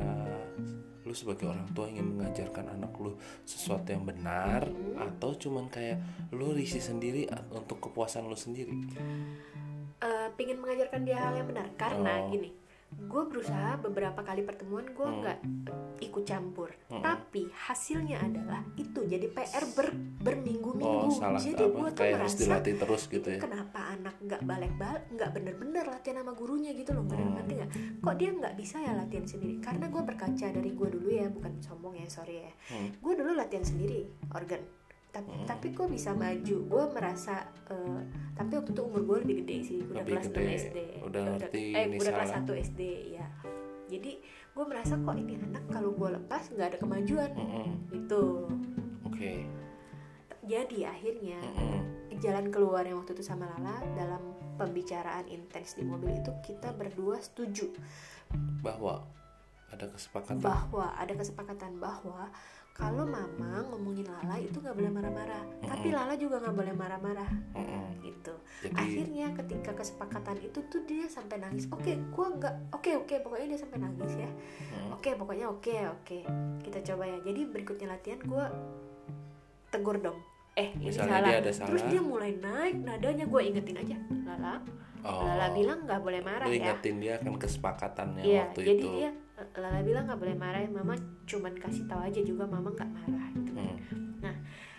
lu 1.08 1.14
sebagai 1.17 1.49
orang 1.49 1.64
tua 1.73 1.88
ingin 1.88 2.05
mengajarkan 2.12 2.69
anak 2.69 2.93
lu 3.00 3.17
sesuatu 3.49 3.96
yang 3.96 4.05
benar 4.05 4.69
atau 5.00 5.32
cuman 5.32 5.72
kayak 5.72 5.96
lu 6.37 6.52
risih 6.52 6.84
sendiri 6.84 7.25
untuk 7.49 7.81
kepuasan 7.81 8.29
lu 8.29 8.37
sendiri? 8.37 8.76
Eh, 9.96 10.29
pengen 10.37 10.61
mengajarkan 10.61 11.08
dia 11.08 11.17
hal 11.17 11.40
yang 11.40 11.49
benar. 11.49 11.64
Karena 11.81 12.20
Oh. 12.20 12.29
gini 12.29 12.52
gue 12.88 13.22
berusaha 13.24 13.76
beberapa 13.78 14.20
kali 14.20 14.40
pertemuan 14.40 14.86
gue 14.86 15.04
Hmm. 15.04 15.20
nggak 15.20 15.38
ikut 16.00 16.24
campur. 16.24 16.70
Tapi 16.88 17.44
hasilnya 17.50 18.20
adalah 18.20 18.62
itu 18.74 19.02
jadi 19.02 19.26
PR 19.26 19.64
ber 19.72 19.90
berminggu-minggu. 20.20 21.06
Oh 21.06 21.10
salah. 21.10 21.36
Jadi 21.36 21.60
gue 21.60 21.88
tuh 21.88 21.94
kayak 21.94 22.14
harus 22.16 22.32
merasa 22.32 22.40
dilatih 22.40 22.74
terus 22.76 23.02
gitu 23.06 23.28
ya? 23.28 23.38
kenapa 23.38 23.80
anak 23.90 24.14
nggak 24.18 24.42
balik-balik 24.42 25.02
nggak 25.08 25.30
bener-bener 25.30 25.84
latihan 25.84 26.16
sama 26.20 26.32
gurunya 26.32 26.70
gitu 26.72 26.90
loh 26.90 27.04
nggak 27.04 27.18
Hmm. 27.18 27.34
ngerti 27.36 27.52
nggak? 27.55 27.70
Kok 28.00 28.14
dia 28.16 28.31
nggak 28.32 28.55
bisa 28.56 28.76
ya 28.78 28.93
latihan 28.93 29.26
sendiri? 29.26 29.55
Karena 29.58 29.86
gue 29.86 30.02
berkaca 30.02 30.46
dari 30.48 30.70
gue 30.70 30.88
dulu 30.90 31.08
ya 31.08 31.26
bukan 31.28 31.52
sombong 31.60 31.94
ya 31.96 32.06
sorry 32.06 32.36
ya. 32.40 32.52
Hmm. 32.69 32.88
gue 32.93 33.12
dulu 33.14 33.31
latihan 33.32 33.62
sendiri 33.62 34.02
organ 34.31 34.62
tapi 35.15 35.32
tapi 35.48 35.67
gue 35.72 35.86
bisa 35.89 36.10
maju? 36.13 36.56
Gue 36.67 36.84
merasa 36.93 37.46
eh, 37.70 38.01
tapi 38.36 38.53
waktu 38.58 38.70
itu 38.72 38.82
umur 38.84 39.03
gue 39.05 39.17
lebih 39.25 39.36
gede 39.44 39.56
sih 39.65 39.79
udah 39.81 40.03
Lebih 40.05 40.15
kelas 40.15 40.27
gede, 40.29 40.44
6 40.44 40.60
SD 40.60 40.79
udah 41.06 41.22
ngerti 41.36 41.63
eh 41.72 41.84
udah 41.89 42.13
kelas 42.13 42.31
salah. 42.32 42.56
1 42.56 42.67
SD 42.69 42.81
ya 43.17 43.27
jadi 43.86 44.13
gue 44.56 44.65
merasa 44.67 44.98
kok 44.98 45.17
ini 45.17 45.39
anak 45.39 45.65
kalau 45.70 45.94
gue 45.94 46.08
lepas 46.19 46.43
nggak 46.51 46.69
ada 46.75 46.79
kemajuan. 46.82 47.31
Mm-mm. 47.32 47.67
gitu. 47.94 48.51
Oke. 49.06 49.46
Jadi 50.46 50.86
akhirnya 50.86 51.39
Mm-mm. 51.43 52.19
jalan 52.19 52.51
keluar 52.51 52.82
yang 52.82 53.03
waktu 53.03 53.15
itu 53.15 53.25
sama 53.27 53.46
Lala 53.46 53.82
dalam 53.94 54.22
pembicaraan 54.58 55.29
intens 55.31 55.77
di 55.79 55.84
mobil 55.86 56.19
itu 56.19 56.32
kita 56.43 56.75
berdua 56.75 57.22
setuju. 57.22 57.70
Bahwa 58.63 59.06
ada 59.70 59.86
kesepakatan. 59.91 60.43
Bahwa 60.43 60.86
ada 60.98 61.15
kesepakatan 61.15 61.72
bahwa 61.79 62.31
kalau 62.76 63.02
mama 63.02 63.64
ngomongin 63.66 64.04
Lala 64.04 64.36
itu 64.36 64.60
nggak 64.60 64.76
boleh 64.76 64.92
marah-marah 64.92 65.42
tapi 65.64 65.88
Lala 65.88 66.14
juga 66.14 66.36
nggak 66.38 66.52
boleh 66.54 66.74
marah-marah. 66.74 67.30
Mm-mm. 67.56 67.84
gitu. 68.04 68.34
Jadi 68.62 68.76
akhirnya 68.76 69.26
ketika 69.34 69.70
kesepakatan 69.72 70.36
itu 70.38 70.60
tuh 70.62 70.84
dia 70.84 71.08
sampai 71.08 71.40
nangis. 71.40 71.64
Oke 71.68 71.96
gua 72.10 72.26
nggak 72.30 72.54
oke 72.70 72.90
oke 72.98 73.14
pokoknya 73.24 73.46
dia 73.50 73.60
sampai 73.60 73.78
nangis 73.80 74.12
ya. 74.14 74.28
Mm, 74.28 74.88
oke 74.92 75.10
pokoknya 75.16 75.46
oke 75.48 75.74
oke. 75.90 76.18
Kita 76.60 76.78
coba 76.84 77.04
ya. 77.06 77.18
Jadi 77.24 77.40
berikutnya 77.46 77.88
latihan 77.88 78.20
gua 78.22 78.44
tegur 79.68 79.96
dong. 79.98 80.18
Eh 80.54 80.72
ini 80.74 80.88
Misalnya 80.88 81.16
salah. 81.16 81.28
dia 81.28 81.36
ada 81.38 81.52
terus 81.52 81.58
salah. 81.80 81.90
dia 81.90 82.00
mulai 82.00 82.32
naik 82.34 82.76
nadanya. 82.80 83.24
Gue 83.26 83.40
ingetin 83.44 83.76
aja. 83.76 83.96
Lala. 84.24 84.54
Oh, 85.04 85.22
Lala 85.22 85.52
bilang 85.52 85.84
nggak 85.84 86.00
boleh 86.00 86.20
marah 86.20 86.46
lu 86.46 86.52
ya. 86.52 86.72
ingetin 86.72 86.96
dia 86.98 87.14
kan 87.20 87.34
kesepakatannya 87.36 88.22
Iya, 88.24 88.42
waktu 88.50 88.60
jadi 88.60 88.74
itu. 88.74 88.88
dia 88.92 89.10
Lala 89.56 89.81
bilang 89.81 90.05
nggak 90.05 90.20
boleh 90.20 90.36
marah 90.36 90.60
ya 90.60 90.69
mama 90.69 90.94
cuman 91.25 91.53
kasih 91.55 91.84
tahu 91.84 92.01
aja 92.03 92.20
juga 92.20 92.44
mama 92.44 92.69
nggak 92.70 92.91
marah 92.91 93.27
gitu 93.34 93.51
kan. 93.53 93.67
Hmm. 93.89 94.20
Nah 94.20 94.36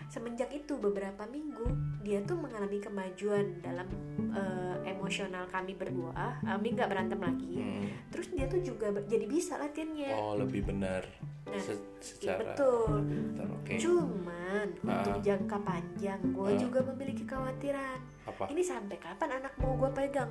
semenjak 0.08 0.48
itu 0.50 0.72
beberapa 0.74 1.26
minggu 1.26 1.66
dia 2.00 2.22
tuh 2.22 2.34
mengalami 2.34 2.78
kemajuan 2.78 3.60
dalam 3.60 3.84
eh, 4.30 4.76
emosional 4.88 5.44
kami 5.46 5.74
berdua, 5.74 6.38
kami 6.40 6.72
nggak 6.72 6.88
berantem 6.88 7.18
lagi. 7.18 7.58
Hmm. 7.58 7.86
Terus 8.08 8.26
dia 8.30 8.46
tuh 8.46 8.62
juga 8.62 8.86
jadi 9.02 9.26
bisa 9.26 9.56
latihannya. 9.56 10.14
oh 10.14 10.34
lebih 10.36 10.64
benar 10.64 11.04
Nah, 11.48 11.56
Se- 11.56 11.72
Iya, 11.72 12.36
secara 12.36 12.44
betul. 12.44 13.08
Bentar, 13.08 13.48
oke 13.48 13.72
Cuman 13.80 14.66
untuk 14.78 15.16
Ah. 15.16 15.22
jangka 15.24 15.56
panjang 15.58 16.20
gue 16.28 16.44
Ah. 16.46 16.60
juga 16.60 16.84
memiliki 16.84 17.24
kekhawatiran. 17.24 17.98
apa 18.26 18.44
Ini 18.46 18.60
sampai 18.60 18.96
kapan 18.96 19.40
anak 19.40 19.56
mau 19.56 19.72
gue 19.74 19.88
pegang? 19.90 20.28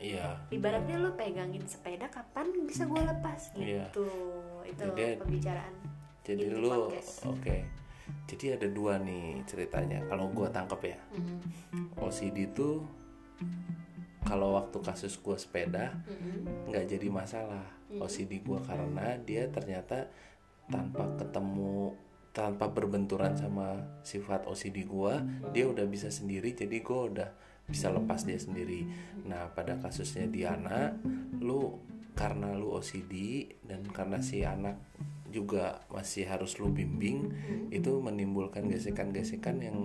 Iya 0.00 0.40
ibaratnya 0.48 0.96
lo 0.96 1.12
pegangin 1.12 1.62
sepeda 1.62 2.08
kapan 2.08 2.48
bisa 2.64 2.84
gue 2.84 2.98
lepas 2.98 3.52
Iya. 3.54 3.84
gitu 3.86 4.08
itu 4.64 4.80
Jadi- 4.82 5.18
pembicaraan 5.18 5.74
jadi 6.20 6.42
Inti 6.42 6.56
lu 6.56 6.68
oke 6.68 6.88
podcast. 6.96 7.24
jadi 8.26 8.46
ada 8.56 8.66
dua 8.66 8.96
nih 8.98 9.44
ceritanya 9.44 10.02
kalau 10.06 10.26
gua 10.28 10.48
tangkep 10.48 10.80
ya 10.84 10.98
Mhm. 11.12 11.38
OCD 12.00 12.48
itu 12.48 12.82
kalau 14.20 14.54
waktu 14.54 14.78
kasus 14.80 15.16
gua 15.16 15.34
sepeda 15.34 15.96
Mhm. 16.06 16.70
nggak 16.70 16.84
jadi 16.88 17.06
masalah 17.08 17.64
OCD 17.92 18.40
gua 18.40 18.60
karena 18.60 19.18
dia 19.18 19.48
ternyata 19.48 20.06
tanpa 20.66 21.02
ketemu 21.18 21.96
tanpa 22.30 22.70
berbenturan 22.70 23.34
sama 23.34 23.74
sifat 24.00 24.46
OCD 24.46 24.86
gua 24.86 25.18
dia 25.50 25.66
udah 25.66 25.82
bisa 25.84 26.06
sendiri 26.08 26.54
jadi 26.54 26.78
gua 26.80 27.10
udah 27.10 27.30
bisa 27.70 27.88
lepas 27.94 28.26
dia 28.26 28.36
sendiri. 28.36 28.84
Nah 29.24 29.48
pada 29.54 29.78
kasusnya 29.78 30.26
Diana 30.26 30.92
lu 31.38 31.78
karena 32.18 32.52
lu 32.58 32.74
OCD 32.76 33.46
dan 33.64 33.86
karena 33.88 34.20
si 34.20 34.44
anak 34.44 34.76
juga 35.30 35.86
masih 35.94 36.26
harus 36.26 36.58
lu 36.58 36.74
bimbing 36.74 37.30
itu 37.70 38.02
menimbulkan 38.02 38.66
gesekan-gesekan 38.66 39.62
yang 39.62 39.78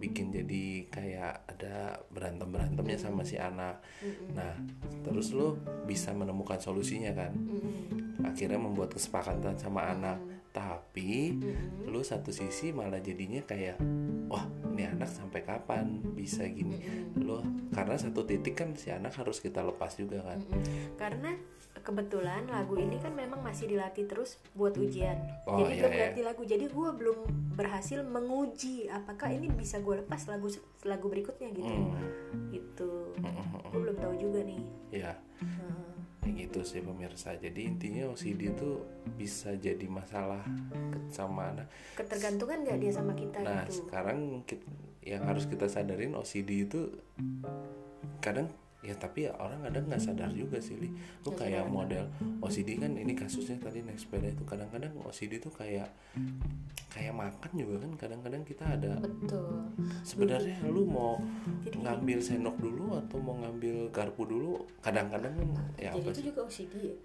bikin 0.00 0.32
jadi 0.32 0.90
kayak 0.90 1.34
ada 1.46 2.00
berantem 2.08 2.48
berantemnya 2.50 2.98
sama 2.98 3.22
si 3.22 3.36
anak. 3.36 3.84
Nah 4.32 4.56
terus 5.06 5.30
lu 5.36 5.54
bisa 5.86 6.10
menemukan 6.16 6.58
solusinya 6.58 7.14
kan? 7.14 7.32
Mhm. 7.36 8.08
akhirnya 8.20 8.60
membuat 8.60 8.92
kesepakatan 8.92 9.56
sama 9.56 9.88
anak. 9.88 10.20
Tapi 10.50 11.40
lu 11.88 12.02
satu 12.04 12.34
sisi 12.34 12.74
malah 12.74 13.00
jadinya 13.00 13.40
kayak 13.46 13.80
wah 14.28 14.44
anak 15.00 15.10
sampai 15.10 15.40
kapan 15.40 15.86
bisa 16.12 16.44
gini 16.44 16.76
Mhm. 16.76 17.24
lu 17.24 17.40
karena 17.70 17.96
satu 17.96 18.20
titik 18.22 18.52
kan 18.52 18.76
si 18.76 18.88
anak 18.88 19.16
harus 19.16 19.40
kita 19.40 19.60
lepas 19.60 19.96
juga 19.96 20.20
kan. 20.22 20.38
Karena 20.94 21.32
kebetulan 21.80 22.44
lagu 22.46 22.76
ini 22.76 22.98
kan 22.98 23.10
memang 23.10 23.40
masih 23.40 23.64
dilatih 23.66 24.04
terus 24.04 24.36
buat 24.52 24.76
ujian. 24.76 25.16
Oh, 25.44 25.56
jadi 25.56 25.72
iya, 25.72 25.80
belum 25.80 25.90
iya. 25.90 26.00
ganti 26.04 26.20
lagu. 26.20 26.42
Jadi 26.44 26.64
gue 26.66 26.88
belum 26.92 27.18
berhasil 27.54 28.02
menguji 28.02 28.84
apakah 28.86 29.30
ini 29.30 29.48
bisa 29.48 29.78
gue 29.78 29.96
lepas 29.98 30.20
lagu 30.26 30.52
lagu 30.82 31.06
berikutnya 31.06 31.48
gitu. 31.50 31.64
Hmm. 31.64 31.96
Gitu. 32.50 32.92
Mm-mm. 33.16 33.46
Gue 33.66 33.80
belum 33.80 33.96
tahu 33.96 34.14
juga 34.18 34.40
nih. 34.42 34.60
ya 34.90 35.14
Heeh. 35.38 35.94
kayak 36.20 36.34
gitu 36.36 36.60
sih 36.66 36.82
pemirsa 36.82 37.32
jadi 37.32 37.60
intinya 37.62 38.10
OCD 38.10 38.50
itu 38.50 38.82
bisa 39.14 39.54
jadi 39.54 39.86
masalah 39.86 40.42
sama 41.08 41.48
anak 41.48 41.70
Ketergantungan 41.94 42.60
gak 42.60 42.76
dia 42.76 42.90
sama 42.90 43.14
kita 43.14 43.38
Nah 43.38 43.62
gitu. 43.64 43.86
sekarang 43.86 44.42
kit- 44.44 44.66
yang 45.00 45.24
harus 45.24 45.48
kita 45.48 45.66
sadarin 45.66 46.12
OCD 46.12 46.68
itu 46.68 46.92
kadang 48.20 48.52
ya 48.80 48.96
tapi 48.96 49.28
ya 49.28 49.36
orang 49.36 49.60
kadang 49.60 49.92
nggak 49.92 50.00
sadar 50.00 50.32
juga 50.32 50.56
sih 50.56 50.80
li. 50.80 50.88
Lu 51.24 51.36
kayak 51.36 51.68
model 51.68 52.08
OCD 52.40 52.80
kan 52.80 52.96
ini 52.96 53.12
kasusnya 53.12 53.60
tadi 53.60 53.84
naik 53.84 54.00
sepeda 54.00 54.32
itu 54.32 54.40
kadang-kadang 54.48 54.96
OCD 55.04 55.36
itu 55.36 55.52
kayak 55.52 55.92
kayak 56.88 57.12
makan 57.12 57.52
juga 57.54 57.84
kan 57.84 57.92
kadang-kadang 58.00 58.42
kita 58.48 58.64
ada 58.64 58.96
Betul. 59.04 59.68
sebenarnya 60.00 60.64
lu 60.72 60.88
mau 60.88 61.20
Jadi 61.68 61.76
ngambil 61.76 62.18
sendok 62.24 62.56
dulu 62.56 62.96
atau 62.96 63.20
mau 63.20 63.36
ngambil 63.44 63.92
garpu 63.92 64.24
dulu 64.24 64.64
kadang-kadang 64.80 65.32
kan 65.36 65.48
ya 65.76 65.92
jadi 65.92 66.00
apa 66.00 66.08
itu 66.08 66.16
sih? 66.16 66.26
juga 66.32 66.40
OCD 66.48 66.74
ya? 66.80 66.96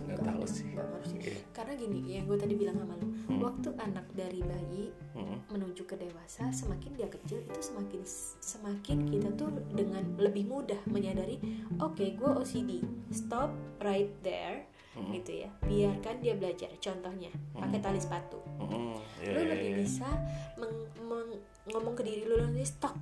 Nggak 0.00 0.16
enggak- 0.16 0.26
tahu 0.26 0.42
sih. 0.46 0.68
harus 0.72 1.06
sih. 1.06 1.20
Iya. 1.22 1.38
Karena 1.50 1.72
gini, 1.74 1.98
yang 2.08 2.24
gue 2.24 2.36
tadi 2.36 2.54
bilang 2.54 2.76
sama 2.76 2.94
lu, 2.94 3.06
Hmm. 3.26 3.38
waktu 3.40 3.68
anak 3.76 4.06
dari 4.10 4.40
bayi 4.40 4.84
Mm-mm. 5.12 5.38
menuju 5.48 5.82
ke 5.84 5.94
dewasa 5.94 6.50
semakin 6.50 6.90
dia 6.92 7.06
kecil 7.06 7.40
itu 7.40 7.60
semakin 7.60 8.02
semakin 8.40 8.98
kita 9.04 9.28
tuh 9.32 9.48
dengan 9.70 10.02
lebih 10.16 10.46
mudah 10.46 10.78
menyadari 10.84 11.38
oke 11.76 12.00
gue 12.00 12.30
OCD 12.32 12.82
stop 13.10 13.50
right 13.78 14.10
there 14.20 14.66
Mm-mm. 14.92 15.10
gitu 15.12 15.40
ya 15.40 15.50
biarkan 15.60 16.18
dia 16.18 16.34
belajar 16.34 16.70
contohnya 16.76 17.30
pakai 17.52 17.78
tali 17.78 17.98
sepatu 17.98 18.38
Mm-mm. 18.58 18.98
Ya, 19.20 19.30
lu 19.30 19.40
ya, 19.40 19.46
lebih 19.48 19.68
ya. 19.68 19.76
bisa 19.78 20.08
meng- 20.56 20.90
meng- 21.00 21.42
ngomong 21.66 21.94
ke 21.94 22.02
diri 22.02 22.22
lu 22.24 22.34
nanti 22.36 22.62
stop 22.64 22.94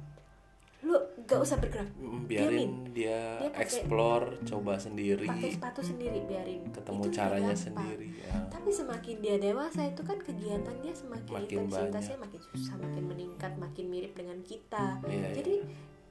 lu 0.80 0.94
gak 1.24 1.40
usah 1.40 1.56
bergerak 1.56 1.90
Mm, 1.92 2.22
biarin 2.24 2.72
dia 2.88 3.34
Dia 3.36 3.50
pakai- 3.50 3.62
explore 3.64 4.26
coba 4.42 4.74
sendiri 4.76 5.26
pakai 5.26 5.50
sepatu 5.50 5.80
sendiri 5.82 6.22
biarin 6.22 6.62
ketemu 6.70 7.02
Itu 7.02 7.12
caranya 7.12 7.50
gampang. 7.50 7.64
sendiri 7.64 8.06
ya. 8.16 8.34
tapi 8.46 8.70
semakin 8.70 9.16
dia 9.18 9.36
dewasa 9.36 9.80
itu 9.84 10.00
kan 10.00 10.18
kegiatan 10.18 10.76
dia 10.78 10.94
semakin, 10.94 11.26
Makin 11.28 11.58
intensitasnya 11.64 12.16
makin 12.16 12.40
susah 12.44 12.74
makin 12.76 13.04
meningkat 13.04 13.52
makin 13.54 13.86
mirip 13.88 14.12
dengan 14.12 14.38
kita 14.40 15.02
iya. 15.04 15.34
jadi 15.34 15.66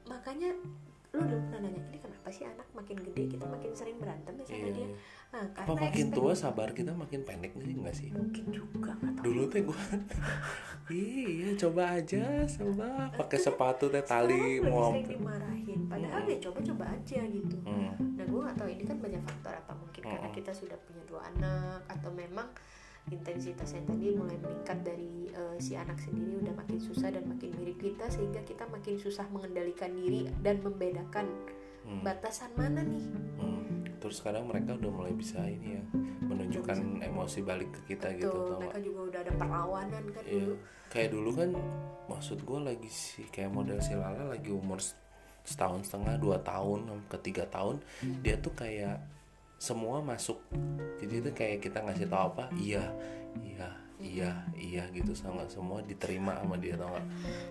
makanya 0.06 0.52
lu 1.18 1.26
dulu 1.26 1.42
pernah 1.44 1.60
nanya 1.64 1.82
ini 1.84 1.98
kenapa 1.98 2.28
sih 2.30 2.44
anak 2.44 2.68
makin 2.72 2.98
gede 3.02 3.24
kita 3.28 3.46
makin 3.46 3.72
sering 3.72 3.98
berantem 3.98 4.34
ya 4.34 4.44
sama 4.44 4.58
Iya, 4.58 4.70
dia? 4.70 4.80
iya. 4.80 4.88
nah, 5.28 5.42
apa 5.42 5.58
karena 5.66 5.82
makin 5.82 6.06
expect- 6.06 6.16
tua 6.16 6.32
sabar 6.34 6.70
kita 6.72 6.92
makin 6.94 7.20
pendek 7.24 7.52
nih 7.54 7.74
enggak 7.74 7.96
sih? 7.96 8.10
Mungkin 8.10 8.46
juga 8.50 8.92
nggak 8.94 9.14
tahu. 9.14 9.24
dulu 9.26 9.44
teh 9.48 9.62
gua 9.62 9.80
iya 10.90 11.50
coba 11.56 11.84
aja 11.94 12.24
coba. 12.48 12.88
Pakai 13.14 13.38
sepatu 13.38 13.86
teh 13.88 14.04
tali 14.04 14.62
mau 14.62 14.94
dimarahin. 14.94 15.80
Padahal 15.86 16.24
ya 16.24 16.38
coba-coba 16.40 16.86
aja 16.90 17.20
gitu. 17.24 17.58
Hmm, 17.62 17.92
nah 18.14 18.24
gue 18.24 18.40
nggak 18.40 18.56
tahu 18.56 18.70
ini 18.70 18.84
kan 18.84 18.98
banyak 18.98 19.22
faktor. 19.22 19.54
Apa 19.58 19.74
mungkin 19.74 20.02
karena 20.02 20.22
Mm-mm. 20.22 20.36
kita 20.36 20.52
sudah 20.52 20.78
punya 20.80 21.04
dua 21.06 21.22
anak 21.28 21.82
atau 21.90 22.10
memang 22.10 22.48
intensitasnya 23.08 23.88
tadi 23.88 24.12
mulai 24.16 24.36
meningkat 24.40 24.84
dari 24.84 25.32
eh, 25.32 25.58
si 25.64 25.80
anak 25.80 25.96
sendiri 26.04 26.44
udah 26.44 26.54
makin 26.60 26.80
susah 26.80 27.08
dan 27.12 27.24
makin 27.24 27.56
mirip 27.56 27.80
kita 27.80 28.06
sehingga 28.12 28.44
kita 28.44 28.68
makin 28.68 29.00
susah 29.00 29.26
mengendalikan 29.32 29.96
diri 29.96 30.28
dan 30.44 30.60
membedakan 30.60 31.26
hmm, 31.88 32.04
batasan 32.04 32.52
mana 32.60 32.84
nih 32.84 33.06
hmm. 33.40 34.00
terus 34.04 34.20
sekarang 34.20 34.46
mereka 34.52 34.76
udah 34.76 34.92
mulai 34.92 35.14
bisa 35.16 35.40
ini 35.48 35.80
ya 35.80 35.84
menunjukkan 36.28 37.00
emosi 37.00 37.40
balik 37.48 37.70
ke 37.72 37.96
kita 37.96 38.12
gitu 38.20 38.28
tuh 38.28 38.36
tau 38.36 38.44
nggak? 38.60 38.60
mereka 38.76 38.80
juga 38.84 39.00
udah 39.08 39.20
ada 39.24 39.34
perlawanan 39.40 40.04
kan 40.12 40.24
Iya. 40.28 40.36
dulu 40.44 40.56
kayak 40.92 41.10
dulu 41.16 41.30
kan 41.32 41.50
maksud 42.12 42.38
gue 42.44 42.60
lagi 42.60 42.90
sih 42.92 43.26
kayak 43.32 43.52
model 43.52 43.80
si 43.80 43.96
Lala 43.96 44.24
lagi 44.28 44.52
umur 44.52 44.80
setahun 45.48 45.88
setengah 45.88 46.20
dua 46.20 46.44
tahun 46.44 47.08
ke 47.08 47.18
tiga 47.24 47.48
tahun 47.48 47.80
dia 48.20 48.36
tuh 48.36 48.52
kayak 48.52 49.00
semua 49.58 50.00
masuk 50.00 50.38
jadi 50.98 51.14
itu 51.20 51.30
kayak 51.34 51.60
kita 51.60 51.82
ngasih 51.82 52.08
tahu 52.08 52.24
apa 52.32 52.46
iya 52.56 52.86
iya 53.38 53.70
iya 53.98 54.32
iya 54.54 54.84
gitu 54.94 55.12
sama 55.12 55.46
semua 55.50 55.82
diterima 55.82 56.38
sama 56.38 56.56
dia 56.56 56.78
tau 56.78 56.90
nggak 56.90 57.08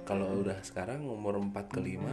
kalau 0.07 0.41
udah 0.41 0.59
sekarang 0.63 1.03
umur 1.03 1.39
4 1.39 1.51
ke 1.67 1.81
5 1.83 2.07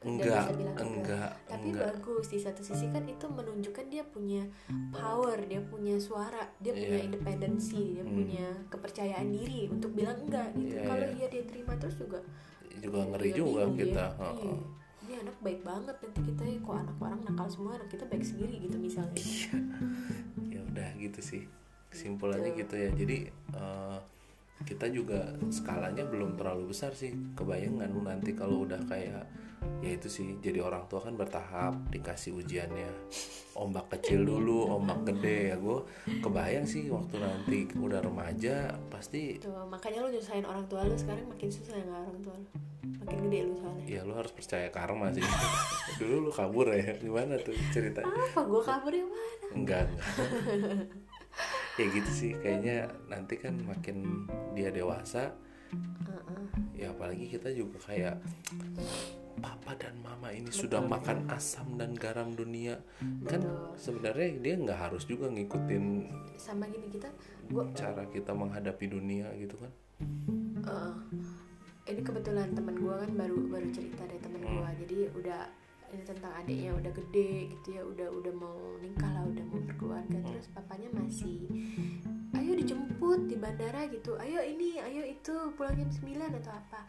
enggak 0.00 0.48
enggak 0.80 1.30
tapi 1.44 1.76
enggak 1.76 1.92
bagus 1.92 2.32
di 2.32 2.40
satu 2.40 2.64
sisi 2.64 2.88
kan 2.88 3.04
itu 3.04 3.28
menunjukkan 3.28 3.84
dia 3.92 4.00
punya 4.00 4.48
power 4.88 5.36
dia 5.44 5.60
punya 5.60 6.00
suara 6.00 6.40
dia 6.56 6.72
punya 6.72 6.96
Iya. 6.96 7.04
independensi 7.04 8.00
dia 8.00 8.04
Hmm. 8.06 8.16
punya 8.16 8.46
kepercayaan 8.72 9.28
diri 9.28 9.68
untuk 9.68 9.92
bilang 9.92 10.16
enggak 10.24 10.56
gitu 10.56 10.72
Iya, 10.72 10.88
kalau 10.88 11.04
iya. 11.04 11.16
iya 11.20 11.26
dia 11.28 11.42
terima 11.44 11.76
terus 11.76 12.00
juga 12.00 12.16
juga 12.80 13.00
ngeri 13.12 13.30
juga 13.34 13.62
kita. 13.76 14.06
Iya. 14.16 14.56
Ini 15.10 15.26
anak 15.26 15.36
baik 15.42 15.66
banget 15.66 15.96
nanti 15.98 16.20
kita 16.22 16.42
ya 16.46 16.58
kok 16.62 16.76
anak 16.78 16.96
orang 17.02 17.20
nakal 17.26 17.50
semua 17.50 17.74
anak 17.74 17.90
kita 17.90 18.06
baik 18.06 18.22
sendiri 18.22 18.62
gitu 18.62 18.78
misalnya. 18.78 19.18
Ya 20.54 20.62
udah 20.62 20.88
gitu 21.02 21.18
sih 21.18 21.42
kesimpulannya 21.90 22.54
gitu 22.54 22.78
ya. 22.78 22.94
Jadi 22.94 23.26
eh, 23.34 23.98
kita 24.62 24.86
juga 24.94 25.34
skalanya 25.50 26.06
belum 26.06 26.38
terlalu 26.38 26.70
besar 26.70 26.94
sih. 26.94 27.10
Kebayangan 27.34 27.90
nanti 27.90 28.38
kalau 28.38 28.62
udah 28.62 28.78
kayak 28.86 29.26
ya 29.82 29.90
itu 29.92 30.08
sih 30.08 30.38
jadi 30.38 30.62
orang 30.62 30.86
tua 30.86 31.02
kan 31.02 31.18
bertahap 31.18 31.74
dikasih 31.90 32.30
ujiannya. 32.38 32.94
Ombak 33.58 33.90
kecil 33.98 34.22
dulu 34.22 34.70
ombak 34.78 35.10
gede 35.10 35.50
ya 35.50 35.56
gue 35.58 35.78
kebayang 36.22 36.62
sih 36.62 36.86
waktu 36.86 37.18
nanti 37.18 37.66
udah 37.74 37.98
remaja 37.98 38.78
pasti 38.88 39.42
tuh 39.42 39.66
makanya 39.66 40.06
lu 40.06 40.14
nyusahin 40.14 40.46
orang 40.46 40.64
tua 40.70 40.86
lu 40.86 40.94
sekarang 40.94 41.26
makin 41.26 41.50
susah 41.50 41.74
ya 41.74 41.82
nggak 41.82 41.98
orang 41.98 42.20
tua 42.22 42.34
lu 42.38 42.69
makin 43.10 43.26
gede 43.26 43.38
lu 43.42 43.54
soalnya. 43.58 43.84
Ya 43.90 44.00
lu 44.06 44.14
harus 44.14 44.30
percaya 44.30 44.70
karma 44.70 45.10
sih. 45.10 45.26
Dulu 45.98 46.16
lu 46.22 46.30
kabur 46.30 46.70
ya. 46.70 46.94
Gimana 47.02 47.42
tuh 47.42 47.58
ceritanya? 47.74 48.06
Apa? 48.06 48.46
Gua 48.46 48.62
kabur 48.62 48.94
yang 48.94 49.10
mana? 49.10 49.46
Enggak 49.50 49.82
enggak. 49.90 50.06
Ya 51.78 51.86
gitu 51.90 52.10
sih. 52.12 52.32
Kayaknya 52.38 52.86
nanti 53.10 53.34
kan 53.40 53.56
makin 53.66 54.26
dia 54.52 54.68
dewasa 54.68 55.32
Heeh. 56.02 56.42
ya 56.76 56.86
apalagi 56.90 57.30
kita 57.30 57.48
juga 57.54 57.78
kayak 57.88 58.18
papa 59.38 59.78
dan 59.78 59.94
mama 60.02 60.34
ini 60.34 60.50
sudah 60.50 60.82
makan 60.82 61.30
asam 61.30 61.78
dan 61.78 61.94
garam 61.96 62.34
dunia. 62.34 62.78
Kan 63.24 63.42
Betul. 63.46 63.74
sebenarnya 63.78 64.28
dia 64.42 64.54
nggak 64.60 64.80
harus 64.90 65.06
juga 65.08 65.30
ngikutin 65.30 65.84
sama 66.36 66.66
gini 66.68 66.90
kita 66.90 67.08
gua 67.48 67.64
cara 67.72 68.04
kita 68.10 68.34
menghadapi 68.34 68.84
dunia 68.90 69.30
gitu 69.38 69.56
kan? 69.56 69.72
Eh, 70.60 70.92
ini 71.90 72.02
kebetulan 72.06 72.54
teman 72.54 72.78
gue 72.78 72.94
kan 72.94 73.10
baru 73.18 73.36
baru 73.50 73.68
cerita 73.74 74.06
dari 74.06 74.22
teman 74.22 74.42
gue 74.46 74.70
jadi 74.86 74.96
udah 75.10 75.42
ini 75.90 76.06
tentang 76.06 76.32
adiknya 76.38 76.70
udah 76.78 76.92
gede 76.94 77.50
gitu 77.50 77.68
ya 77.74 77.82
udah 77.82 78.08
udah 78.14 78.32
mau 78.38 78.58
nikah 78.78 79.10
lah 79.10 79.26
udah 79.26 79.44
mau 79.50 79.58
berkeluarga. 79.66 80.18
Terus 80.22 80.46
papanya 80.54 80.88
masih 80.94 81.50
ayo 82.38 82.52
dijemput 82.54 83.26
di 83.26 83.34
bandara 83.34 83.90
gitu. 83.90 84.14
Ayo 84.22 84.38
ini 84.46 84.78
ayo 84.78 85.02
itu 85.02 85.34
pulang 85.58 85.74
jam 85.74 85.90
9 85.90 86.38
atau 86.38 86.54
apa. 86.54 86.86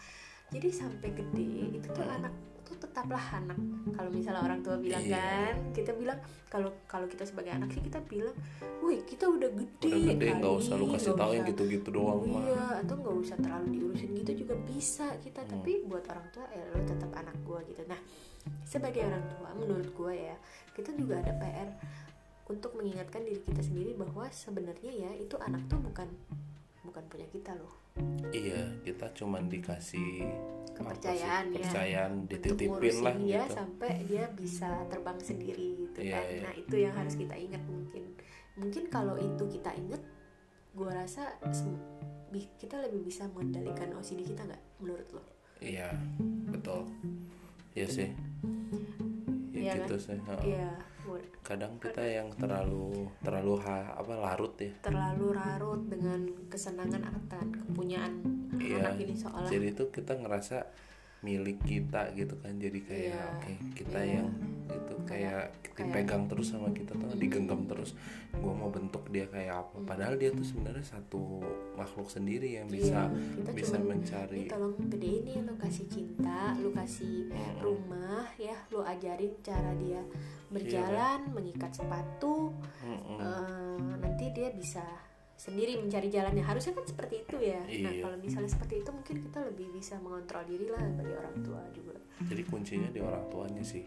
Jadi 0.54 0.70
sampai 0.70 1.10
gede 1.18 1.82
itu 1.82 1.88
tuh 1.90 2.06
anak 2.06 2.34
tuh 2.72 2.80
tetaplah 2.82 3.20
anak 3.36 3.60
kalau 3.92 4.10
misalnya 4.10 4.42
orang 4.42 4.60
tua 4.60 4.76
bilang 4.76 5.04
Iya. 5.04 5.20
kan 5.20 5.56
kita 5.72 5.92
bilang 5.94 6.20
kalau 6.48 6.72
kalau 6.88 7.06
kita 7.06 7.24
sebagai 7.24 7.52
anak 7.52 7.70
sih 7.70 7.84
kita 7.84 8.00
bilang 8.02 8.34
wih 8.80 9.04
kita 9.04 9.28
udah 9.28 9.50
gede 9.52 9.92
udah 9.92 10.02
gede 10.10 10.26
nggak 10.40 10.54
usah 10.56 10.74
lu 10.76 10.88
kasih 10.88 11.14
tahu 11.14 11.32
yang 11.32 11.44
usah." 11.44 11.52
gitu-gitu 11.52 11.90
doang 11.92 12.20
mah 12.24 12.42
iya 12.42 12.64
atau 12.80 12.96
nggak 12.96 13.16
usah 13.20 13.36
terlalu 13.38 13.68
diurusin 13.76 14.10
gitu 14.16 14.32
juga 14.42 14.56
bisa 14.64 15.08
kita 15.20 15.40
Hmm. 15.42 15.52
tapi 15.54 15.72
buat 15.84 16.06
orang 16.08 16.28
tua 16.32 16.46
ya 16.50 16.64
lo 16.68 16.80
tetap 16.82 17.12
anak 17.12 17.36
gua 17.44 17.60
gitu 17.64 17.84
nah 17.86 18.00
sebagai 18.64 19.04
orang 19.04 19.26
tua 19.28 19.50
menurut 19.54 19.90
gua 19.92 20.14
ya 20.14 20.36
kita 20.74 20.96
juga 20.96 21.20
ada 21.20 21.36
PR 21.36 21.70
untuk 22.48 22.74
mengingatkan 22.74 23.22
diri 23.22 23.40
kita 23.40 23.62
sendiri 23.62 23.94
bahwa 23.94 24.28
sebenarnya 24.28 24.92
ya 24.92 25.12
itu 25.16 25.36
anak 25.38 25.68
tuh 25.68 25.80
bukan 25.80 26.10
bukan 26.92 27.04
punya 27.08 27.28
kita 27.32 27.56
loh. 27.56 27.72
Iya 28.32 28.84
kita 28.84 29.08
cuman 29.16 29.48
dikasih 29.48 30.28
kepercayaan 30.72 31.46
ya. 31.52 31.60
kepercayaan 31.60 32.12
dititipin 32.28 32.96
lah 33.04 33.16
dia 33.16 33.44
gitu. 33.44 33.56
sampai 33.56 33.92
dia 34.08 34.26
bisa 34.32 34.70
terbang 34.88 35.20
sendiri 35.20 35.68
gitu 35.88 36.00
Iya, 36.00 36.16
kan. 36.20 36.26
iya. 36.28 36.42
nah 36.44 36.54
itu 36.56 36.76
yang 36.76 36.94
harus 36.96 37.16
kita 37.16 37.36
ingat 37.36 37.64
mungkin. 37.64 38.04
Mungkin 38.60 38.84
kalau 38.92 39.16
itu 39.16 39.44
kita 39.48 39.72
ingat 39.76 40.02
gua 40.72 40.92
rasa 41.04 41.36
kita 42.32 42.80
lebih 42.80 43.04
bisa 43.04 43.28
mengendalikan 43.32 43.92
OCD 43.92 44.24
kita 44.24 44.44
nggak 44.48 44.64
menurut 44.80 45.08
lo? 45.12 45.24
Iya 45.60 45.92
betul. 46.48 46.88
Iya 47.72 47.88
sih. 47.88 48.10
Ya 49.52 49.60
Iya 49.62 49.74
gitu 49.84 49.96
kan? 49.96 50.04
sih. 50.04 50.18
Iya, 50.48 50.72
kadang 51.42 51.76
kita 51.82 52.04
yang 52.06 52.30
terlalu 52.38 53.10
terlalu 53.26 53.54
ha, 53.66 53.98
apa 53.98 54.14
larut 54.16 54.54
ya. 54.62 54.72
Terlalu 54.86 55.28
larut 55.34 55.82
dengan 55.90 56.22
kesenangan 56.48 57.04
akan 57.06 57.46
kepunyaan 57.66 58.14
Iya, 58.62 58.84
anak 58.84 59.02
ini 59.02 59.16
soalnya 59.18 59.50
jadi 59.50 59.68
itu 59.74 59.84
kita 59.90 60.14
ngerasa 60.22 60.58
milik 61.22 61.62
kita 61.62 62.10
gitu 62.14 62.34
kan 62.38 62.58
jadi 62.58 62.80
kayak 62.82 63.08
Iya, 63.08 63.24
oke 63.32 63.54
kita 63.74 64.00
iya. 64.00 64.14
yang 64.16 64.28
itu 64.68 64.94
kayak 65.04 65.42
kayak- 65.62 65.78
dipegang 65.82 66.24
terus 66.26 66.48
sama 66.50 66.70
kita 66.70 66.94
tuh 66.94 67.14
digenggam 67.14 67.66
terus 67.66 67.94
gua 68.34 68.54
mau 68.54 68.70
bentuk 68.70 69.06
dia 69.08 69.26
kayak 69.26 69.62
apa 69.62 69.78
padahal 69.84 70.14
dia 70.16 70.30
tuh 70.30 70.42
sebenarnya 70.42 70.82
satu 70.84 71.42
makhluk 71.76 72.06
sendiri 72.06 72.56
yang 72.56 72.66
bisa 72.66 73.06
Iya, 73.08 73.52
bisa 73.52 73.78
cuman, 73.78 73.98
mencari 73.98 74.46
"Nih, 74.46 74.50
tolong 74.50 74.76
gedein 74.88 75.22
nih 75.24 75.38
lu 75.42 75.54
kasih 75.56 75.86
cinta 75.88 76.54
lu 76.56 76.70
kasih 76.72 77.30
Mm-mm. 77.30 77.60
rumah 77.60 78.26
ya 78.36 78.58
lu 78.70 78.80
ajarin 78.80 79.34
cara 79.40 79.72
dia 79.76 80.02
berjalan 80.48 81.20
mengikat 81.30 81.72
sepatu 81.72 82.50
Mm-mm. 82.82 83.18
eh, 83.18 83.78
nanti 83.98 84.26
dia 84.32 84.50
bisa 84.52 84.84
sendiri 85.42 85.74
mencari 85.82 86.06
jalannya 86.14 86.46
harusnya 86.46 86.78
kan 86.78 86.86
seperti 86.86 87.26
itu 87.26 87.36
ya. 87.42 87.58
Nah 87.82 87.90
Iya. 87.90 88.06
kalau 88.06 88.18
misalnya 88.22 88.52
seperti 88.54 88.86
itu 88.86 88.90
mungkin 88.94 89.16
kita 89.26 89.40
lebih 89.42 89.68
bisa 89.74 89.98
mengontrol 89.98 90.46
diri 90.46 90.70
lah 90.70 90.78
sebagai 90.86 91.18
orang 91.18 91.36
tua 91.42 91.62
juga. 91.74 91.98
Jadi 92.22 92.42
kuncinya 92.46 92.90
di 92.94 93.02
orang 93.02 93.26
tuanya 93.26 93.64
sih. 93.66 93.82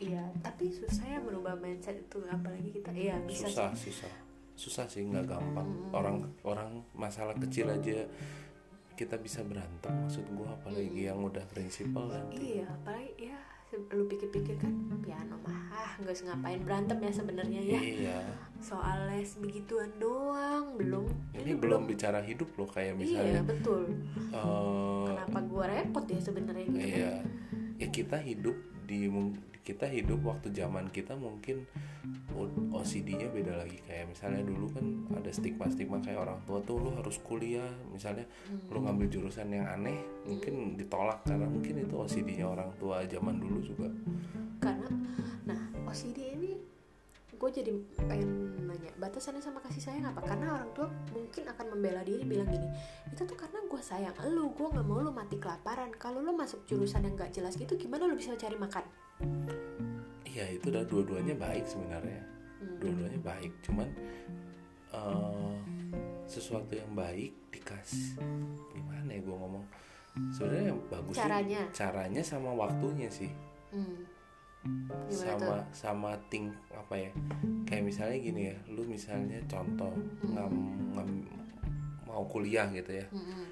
Iya 0.00 0.24
tapi 0.40 0.72
susah 0.72 1.04
ya 1.04 1.20
merubah 1.20 1.60
mindset 1.60 2.00
itu 2.00 2.24
apalagi 2.24 2.72
kita 2.72 2.88
iya 2.96 3.20
bisa 3.20 3.52
susah 3.52 3.70
sih. 3.76 3.92
susah. 3.92 4.12
Susah 4.56 4.86
sih 4.88 5.04
nggak 5.04 5.28
gampang. 5.28 5.68
Mm-mm. 5.68 5.92
orang 5.92 6.16
orang 6.40 6.70
masalah 6.96 7.36
kecil 7.36 7.68
aja 7.68 8.08
kita 8.96 9.20
bisa 9.20 9.44
berantem. 9.44 9.92
Maksud 10.08 10.24
gua 10.32 10.56
apalagi 10.56 11.04
yang 11.04 11.20
udah 11.20 11.44
prinsipal 11.52 12.08
nanti. 12.08 12.56
Iya 12.56 12.64
apalagi 12.64 13.28
ya 13.28 13.36
lu 13.92 14.06
pikir-pikir 14.08 14.56
kan 14.56 14.72
piano 15.02 15.34
mah 15.44 15.50
ah 15.52 15.53
nggak 16.00 16.14
usah 16.14 16.26
ngapain 16.32 16.60
berantem 16.62 16.98
ya 17.02 17.12
sebenarnya 17.12 17.60
ya. 17.60 17.80
Iya. 17.80 18.18
Soal 18.58 19.12
les 19.12 19.30
begituan 19.38 19.90
doang 20.00 20.74
belum. 20.80 21.06
Ini 21.36 21.52
belum 21.58 21.86
bicara 21.86 22.24
hidup 22.24 22.50
loh 22.56 22.68
kayak 22.70 22.96
iya 22.98 23.00
misalnya. 23.00 23.42
betul. 23.44 23.82
Eh, 24.34 25.04
kenapa 25.10 25.38
gua 25.46 25.64
repot 25.70 26.04
ya 26.08 26.20
sebenarnya 26.20 26.64
gitu 26.66 26.78
iya. 26.80 27.14
ya 27.78 27.88
kita 27.90 28.18
hidup 28.22 28.56
di 28.84 29.08
kita 29.64 29.88
hidup 29.88 30.20
waktu 30.28 30.52
zaman 30.52 30.92
kita 30.92 31.16
mungkin 31.16 31.64
OCD-nya 32.68 33.32
beda 33.32 33.64
lagi. 33.64 33.80
Kayak 33.88 34.12
misalnya 34.12 34.44
dulu 34.44 34.68
kan 34.68 34.84
ada 35.16 35.32
stigma-stigma 35.32 36.04
kayak 36.04 36.20
orang 36.20 36.36
tua 36.44 36.60
tuh 36.60 36.84
lu 36.84 36.92
harus 36.92 37.16
kuliah. 37.24 37.72
Misalnya 37.88 38.28
lu 38.68 38.84
ngambil 38.84 39.08
jurusan 39.08 39.48
yang 39.48 39.64
aneh 39.64 39.96
mungkin 40.28 40.76
ditolak. 40.76 41.24
Karena 41.24 41.48
mungkin 41.48 41.80
itu 41.80 41.96
OCD-nya 41.96 42.44
orang 42.44 42.68
tua 42.76 43.00
zaman 43.08 43.40
dulu 43.40 43.58
juga. 43.64 43.88
Karena 44.60 44.88
nah 45.48 45.60
OCD 45.94 46.34
ini 46.34 46.52
gue 47.34 47.50
jadi 47.50 47.70
pengen 48.10 48.30
nanya 48.66 48.90
batasannya 48.98 49.38
sama 49.38 49.62
kasih 49.62 49.78
sayang 49.78 50.10
apa? 50.10 50.26
Karena 50.26 50.58
orang 50.58 50.70
tua 50.74 50.90
mungkin 51.14 51.46
akan 51.46 51.66
membela 51.70 52.02
diri 52.02 52.26
bilang 52.26 52.50
gini 52.50 52.66
itu 53.14 53.22
tuh 53.22 53.38
karena 53.38 53.62
gue 53.62 53.78
sayang 53.78 54.14
lu 54.26 54.50
gue 54.50 54.66
nggak 54.74 54.86
mau 54.86 54.98
lu 54.98 55.14
mati 55.14 55.38
kelaparan. 55.38 55.94
Kalau 55.94 56.18
lu 56.18 56.34
masuk 56.34 56.66
jurusan 56.66 57.06
yang 57.06 57.14
gak 57.14 57.30
jelas 57.30 57.54
gitu 57.54 57.78
gimana 57.78 58.10
lu 58.10 58.18
bisa 58.18 58.34
cari 58.34 58.58
makan? 58.58 58.82
Iya 60.26 60.58
itu 60.58 60.66
udah 60.66 60.82
dua-duanya 60.82 61.38
baik 61.38 61.62
sebenarnya. 61.62 62.22
Hmm. 62.58 62.78
dua-duanya 62.82 63.20
baik. 63.22 63.52
Cuman 63.62 63.88
eh, 64.90 65.54
sesuatu 66.26 66.74
yang 66.74 66.90
baik 66.90 67.54
dikasih. 67.54 68.18
Gimana 68.74 69.14
ya 69.14 69.22
gue 69.22 69.36
ngomong? 69.36 69.64
Sebenarnya 70.34 70.74
yang 70.74 70.80
bagus 70.90 71.14
sih. 71.14 71.22
Caranya? 71.22 71.62
Caranya 71.70 72.22
sama 72.26 72.50
waktunya 72.50 73.06
sih. 73.10 73.30
Hmm. 73.70 74.13
Gimana 74.64 75.12
sama 75.12 75.36
tuh? 75.36 75.62
sama 75.72 76.10
ting 76.28 76.46
apa 76.72 76.94
ya? 76.96 77.10
Kayak 77.68 77.84
misalnya 77.84 78.18
gini 78.18 78.42
ya 78.52 78.56
lu 78.72 78.82
misalnya 78.84 79.38
contoh 79.44 79.92
ngam, 80.24 80.54
ngam- 80.96 81.28
mau 82.04 82.24
kuliah 82.30 82.70
gitu 82.70 82.94
ya. 82.94 83.06
Mm-mm. 83.10 83.44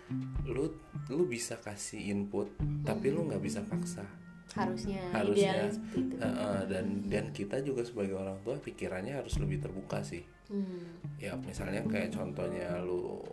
lu 0.46 0.70
lu 1.10 1.24
bisa 1.26 1.58
kasih 1.58 2.12
input 2.14 2.50
tapi 2.82 3.10
lu 3.10 3.26
nggak 3.26 3.42
bisa 3.42 3.60
paksa. 3.62 4.04
Harusnya, 4.52 5.00
Harusnya. 5.16 5.48
idealnya 5.48 5.72
seperti 5.72 5.98
itu. 6.04 6.14
Heeh, 6.20 6.60
dan 6.68 6.86
dan 7.08 7.24
kita 7.32 7.56
juga 7.64 7.82
sebagai 7.88 8.20
orang 8.20 8.36
tua 8.44 8.60
pikirannya 8.60 9.16
harus 9.16 9.40
lebih 9.40 9.64
terbuka 9.64 10.04
sih. 10.04 10.22
Hmm. 10.52 11.00
ya 11.16 11.32
misalnya 11.40 11.80
kayak 11.88 12.12
contohnya 12.12 12.76
lu 12.84 13.24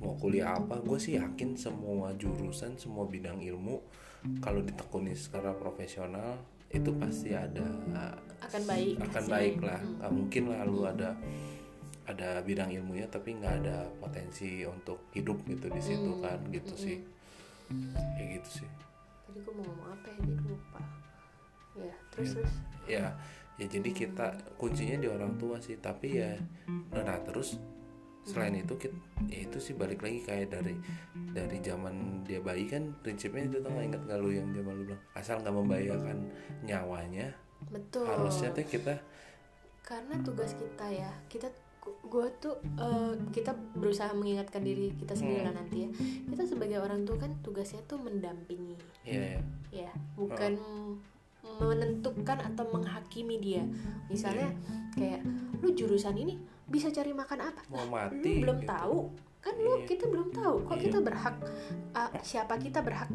mau 0.00 0.16
kuliah 0.16 0.56
apa 0.56 0.80
gue 0.80 0.96
sih 0.96 1.20
yakin 1.20 1.52
semua 1.52 2.16
jurusan 2.16 2.80
semua 2.80 3.04
bidang 3.04 3.44
ilmu 3.44 3.76
kalau 4.40 4.64
ditekuni 4.64 5.12
secara 5.12 5.52
profesional 5.52 6.40
itu 6.72 6.90
pasti 6.96 7.30
ada 7.30 7.62
akan 8.42 8.62
baik 8.64 8.94
akan 8.98 9.12
hasilnya. 9.14 9.32
baik 9.32 9.56
lah 9.60 9.80
Hmm. 9.80 10.10
mungkin 10.10 10.42
lah 10.48 10.60
lu 10.64 10.80
ada 10.82 11.10
ada 12.02 12.42
bidang 12.42 12.72
ilmunya 12.72 13.06
tapi 13.06 13.32
nggak 13.32 13.54
ada 13.62 13.86
potensi 13.94 14.64
untuk 14.64 15.06
hidup 15.12 15.38
gitu 15.46 15.68
di 15.68 15.78
situ 15.78 16.10
Hmm. 16.10 16.20
kan 16.20 16.38
gitu 16.48 16.72
Mm-mm. 16.72 16.82
sih 16.82 16.98
kayak 18.12 18.28
gitu 18.36 18.50
sih 18.60 18.68
tadi 19.22 19.38
gue 19.38 19.52
mau 19.52 19.62
ngomong 19.62 19.88
apa 19.90 20.06
ya 20.08 20.16
jadi 20.18 20.42
lupa 20.44 20.80
ya 21.74 21.94
terus 22.10 22.28
Ya. 22.28 22.34
terus 22.34 22.54
ya 22.84 23.04
ya 23.54 23.66
jadi 23.68 23.90
kita 23.90 24.26
kuncinya 24.56 24.96
di 24.98 25.08
orang 25.08 25.36
tua 25.36 25.56
sih 25.56 25.76
tapi 25.76 26.18
ya 26.18 26.36
nah 26.90 27.16
terus 27.22 27.56
selain 28.22 28.54
itu 28.54 28.78
kita, 28.78 28.94
ya 29.26 29.50
itu 29.50 29.58
sih 29.58 29.74
balik 29.74 29.98
lagi 29.98 30.22
kayak 30.22 30.54
dari 30.54 30.78
dari 31.34 31.58
zaman 31.58 32.22
dia 32.22 32.38
bayi 32.38 32.70
kan 32.70 32.94
prinsipnya 33.02 33.50
itu 33.50 33.58
tuh 33.58 33.70
nggak 33.74 33.86
inget 33.90 34.02
gak 34.06 34.18
lu 34.22 34.30
yang 34.30 34.46
zaman 34.54 34.72
lu 34.78 34.82
bilang 34.86 35.02
asal 35.18 35.42
nggak 35.42 35.54
membahayakan 35.54 36.18
nyawanya 36.62 37.34
betul. 37.66 38.06
harusnya 38.06 38.54
tuh 38.54 38.62
kita 38.62 38.94
karena 39.82 40.14
tugas 40.22 40.54
kita 40.54 40.86
ya 40.86 41.10
kita 41.26 41.50
gue 41.82 42.26
tuh 42.38 42.54
eh, 42.78 43.12
kita 43.34 43.58
berusaha 43.74 44.14
mengingatkan 44.14 44.62
diri 44.62 44.94
kita 44.94 45.18
sendiri 45.18 45.42
Hmm. 45.42 45.48
lah 45.50 45.54
nanti 45.58 45.76
ya. 45.82 45.90
Kita 46.30 46.46
sebagai 46.46 46.78
orang 46.78 47.02
tua 47.02 47.18
kan 47.18 47.34
tugasnya 47.42 47.82
tuh 47.90 47.98
mendampingi. 47.98 48.78
Ya, 49.02 49.18
ya 49.18 49.40
ya 49.72 49.90
bukan 50.14 50.62
menentukan 51.58 52.38
atau 52.38 52.64
menghakimi 52.70 53.42
dia. 53.42 53.66
Misalnya 54.06 54.54
kayak 54.94 55.26
lu 55.58 55.74
jurusan 55.74 56.14
ini 56.14 56.38
bisa 56.64 56.88
cari 56.88 57.10
makan 57.10 57.38
apa? 57.42 57.60
Mau 57.68 57.82
lu 57.82 57.90
mati 57.90 58.30
belum 58.38 58.58
gitu. 58.60 58.68
tahu. 58.68 58.98
Kan 59.38 59.54
lu 59.58 59.74
Iya. 59.76 59.86
kita 59.86 60.04
belum 60.06 60.28
tahu. 60.30 60.54
Kok 60.64 60.76
Iya. 60.76 60.82
kita 60.82 60.98
berhak 61.00 61.36
ah, 61.92 62.10
siapa 62.20 62.54
kita 62.56 62.78
berhak 62.80 63.10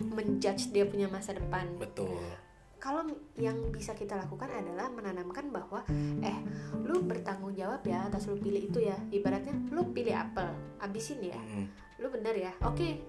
menjudge 0.00 0.70
dia 0.70 0.84
punya 0.84 1.06
masa 1.06 1.32
depan? 1.32 1.68
Betul. 1.76 2.16
Kalau 2.76 3.02
yang 3.34 3.72
bisa 3.72 3.92
kita 3.92 4.14
lakukan 4.14 4.46
adalah 4.48 4.86
menanamkan 4.88 5.48
bahwa 5.48 5.82
eh 6.20 6.38
lu 6.80 7.02
bertanggung 7.02 7.52
jawab 7.52 7.82
ya 7.82 8.06
atas 8.06 8.24
lu 8.24 8.36
pilih 8.36 8.62
itu 8.62 8.78
ya. 8.80 8.96
Ibaratnya 9.10 9.52
lu 9.68 9.90
pilih 9.90 10.12
apel 10.12 10.48
abisin 10.78 11.18
ya 11.20 11.36
Mm, 11.36 11.66
lu 11.98 12.06
bener 12.10 12.36
ya 12.36 12.52
oke 12.60 13.00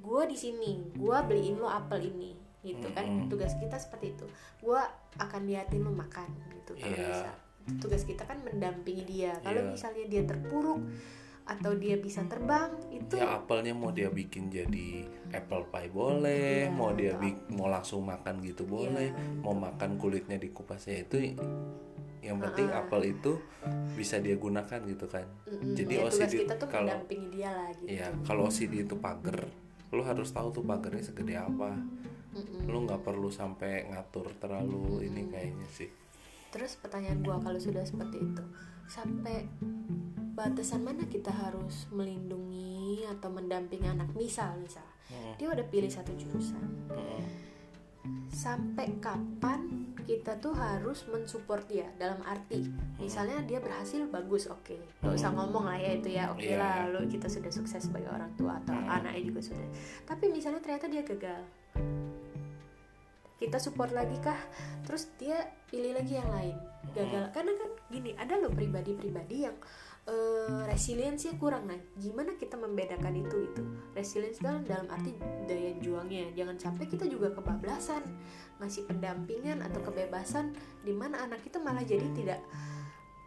gua 0.00 0.24
di 0.24 0.34
sini 0.34 0.94
gua 0.94 1.22
beliin 1.22 1.58
lu 1.58 1.66
apel 1.66 2.06
ini. 2.06 2.32
Gitu 2.60 2.86
kan 2.90 3.26
tugas 3.26 3.54
kita 3.56 3.76
seperti 3.76 4.14
itu. 4.14 4.26
Gua 4.60 4.82
akan 5.16 5.42
liatin 5.44 5.80
lu 5.80 5.90
makan 5.90 6.30
gitu 6.54 6.74
kalau 6.74 6.92
Iya. 6.92 7.08
bisa 7.08 7.30
tugas 7.78 8.02
kita 8.02 8.22
kan 8.22 8.40
mendampingi 8.40 9.04
dia. 9.04 9.32
Kalau 9.38 9.60
Iya. 9.60 9.70
misalnya 9.70 10.04
dia 10.06 10.22
terpuruk 10.24 10.80
atau 11.42 11.74
dia 11.74 11.96
bisa 11.96 12.22
terbang 12.24 12.70
itu 12.90 13.18
ya 13.18 13.34
apelnya 13.36 13.72
mau 13.72 13.90
dia 13.90 14.06
bikin 14.06 14.46
jadi 14.48 15.02
apple 15.30 15.66
pie 15.66 15.90
boleh 15.90 16.64
Iya, 16.64 16.70
mau 16.70 16.92
dia 16.92 17.10
atau 17.10 17.20
bik- 17.20 17.50
mau 17.50 17.66
langsung 17.66 18.06
makan 18.06 18.38
gitu 18.40 18.62
boleh 18.64 19.10
mau 19.36 19.50
makan 19.50 19.98
kulitnya 19.98 20.38
dikupas 20.38 20.86
ya 20.86 21.02
itu 21.02 21.34
yang 22.20 22.38
penting 22.38 22.68
Ah. 22.68 22.84
apel 22.84 23.02
itu 23.10 23.40
bisa 23.90 24.18
dia 24.18 24.36
gunakan 24.36 24.78
gitu 24.84 25.06
kan. 25.06 25.26
Mm-mm, 25.42 25.72
jadi 25.72 25.92
ya, 25.96 26.06
OCD 26.06 26.32
kita 26.38 26.54
tuh 26.54 26.68
kalau- 26.68 26.86
mendampingi 26.86 27.28
dia 27.32 27.50
lah 27.50 27.68
gitu. 27.72 27.88
Ya 27.90 28.06
kalau 28.22 28.46
OCD 28.46 28.74
itu 28.80 28.94
pagar 28.96 29.38
lu 29.88 30.02
harus 30.02 30.30
tahu 30.30 30.48
tuh 30.52 30.62
pagarnya 30.62 31.02
segede 31.02 31.34
apa. 31.34 31.74
Mm-mm. 32.30 32.62
lu 32.64 32.86
nggak 32.86 33.02
perlu 33.02 33.26
sampai 33.26 33.90
ngatur 33.90 34.30
terlalu 34.36 35.02
ini 35.02 35.26
kayaknya 35.26 35.66
sih 35.68 35.90
Terus 36.50 36.74
pertanyaan 36.76 37.22
gua 37.22 37.38
kalau 37.38 37.56
sudah 37.56 37.82
seperti 37.82 38.18
itu, 38.20 38.44
sampai 38.86 39.46
batasan 40.32 40.82
mana 40.82 41.06
kita 41.06 41.30
harus 41.30 41.86
melindungi 41.90 43.06
atau 43.06 43.30
mendampingi 43.30 43.86
anak? 43.86 44.10
Misal, 44.14 44.58
misal 44.58 44.84
Mm, 45.10 45.34
dia 45.42 45.48
udah 45.50 45.66
pilih 45.66 45.90
satu 45.90 46.14
jurusan, 46.14 46.86
mm, 46.86 47.22
sampai 48.30 48.94
kapan 49.02 49.90
kita 50.00 50.38
tuh 50.38 50.54
harus 50.54 51.02
mensupport 51.06 51.66
dia? 51.66 51.90
Dalam 51.98 52.22
arti 52.22 52.70
misalnya 52.94 53.42
dia 53.42 53.58
berhasil 53.58 54.06
bagus 54.06 54.46
oke. 54.46 54.78
Gak 55.02 55.10
usah 55.10 55.34
ngomong 55.34 55.66
lah 55.66 55.74
ya 55.76 55.98
itu 55.98 56.14
ya 56.14 56.30
oke 56.30 56.46
Iya, 56.46 56.58
lah 56.58 56.76
iya. 56.86 56.92
lo 56.94 57.02
kita 57.06 57.26
sudah 57.26 57.50
sukses 57.50 57.82
sebagai 57.82 58.06
orang 58.06 58.30
tua 58.34 58.54
atau 58.62 58.70
Hmm. 58.70 58.86
anaknya 59.02 59.34
juga 59.34 59.50
sudah. 59.50 59.66
Tapi 60.06 60.30
misalnya 60.30 60.62
ternyata 60.62 60.86
dia 60.86 61.02
gagal 61.02 61.42
kita 63.40 63.56
support 63.56 63.90
lagi 63.96 64.20
kah? 64.20 64.36
Terus 64.84 65.08
dia 65.16 65.48
pilih 65.72 65.96
lagi 65.96 66.20
yang 66.20 66.28
lain. 66.28 66.56
Gagal. 66.92 67.32
Karena 67.32 67.52
kan 67.56 67.70
gini 67.88 68.12
ada 68.14 68.36
loh 68.36 68.52
pribadi-pribadi 68.52 69.48
yang 69.48 69.56
eh, 70.04 70.60
resiliensinya 70.68 71.40
kurang. 71.40 71.64
Nah 71.64 71.80
gimana 71.96 72.36
kita 72.36 72.60
membedakan 72.60 73.16
itu 73.16 73.48
itu? 73.48 73.62
Resilience 73.96 74.44
dalam 74.44 74.68
dalam 74.68 74.86
arti 74.92 75.16
daya 75.48 75.72
juangnya. 75.80 76.36
Jangan 76.36 76.60
sampai 76.60 76.84
kita 76.84 77.08
juga 77.08 77.32
kebablasan 77.32 78.04
ngasih 78.60 78.84
pendampingan 78.84 79.64
atau 79.64 79.80
kebebasan 79.80 80.52
di 80.84 80.92
mana 80.92 81.24
anak 81.24 81.40
kita 81.40 81.56
malah 81.56 81.82
jadi 81.82 82.04
tidak 82.12 82.44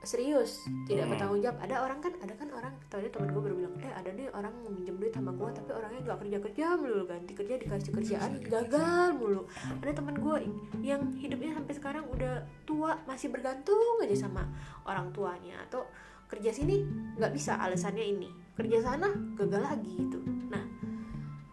serius 0.04 0.68
tidak 0.84 1.08
Hmm. 1.08 1.12
bertanggung 1.16 1.42
jawab. 1.42 1.58
Ada 1.64 1.76
orang 1.80 2.00
kan 2.04 2.14
ada 2.20 2.34
kan 2.36 2.50
orang 2.52 2.74
tadi 2.92 3.08
teman 3.08 3.32
gue 3.32 3.42
baru 3.42 3.56
bilang 3.56 3.74
eh 3.80 3.94
ada 3.96 4.10
nih 4.12 4.28
orang 4.36 4.54
minjem 4.68 4.96
duit 5.00 5.16
sama 5.16 5.32
gue 5.32 5.50
tapi 5.56 5.70
orangnya 5.72 6.00
nggak 6.04 6.20
kerja 6.28 6.38
kerja 6.44 6.66
melulu 6.76 7.04
ganti 7.08 7.32
kerja 7.32 7.54
dikasih 7.56 7.92
kerjaan 7.96 8.32
gagal 8.44 9.08
mulu. 9.16 9.48
Ada 9.80 9.92
teman 9.96 10.16
gue 10.20 10.38
yang 10.84 11.02
hidupnya 11.16 11.56
sampai 11.56 11.74
sekarang 11.74 12.06
udah 12.12 12.44
tua 12.68 13.00
masih 13.08 13.32
bergantung 13.32 14.04
aja 14.04 14.28
sama 14.28 14.44
orang 14.84 15.10
tuanya. 15.16 15.56
Atau 15.66 15.88
kerja 16.28 16.52
sini 16.52 16.84
nggak 17.16 17.32
bisa 17.32 17.56
alasannya 17.56 18.04
ini. 18.04 18.30
Kerja 18.60 18.84
sana 18.84 19.08
gagal 19.40 19.64
lagi 19.64 19.92
gitu. 19.98 20.20
Nah 20.52 20.64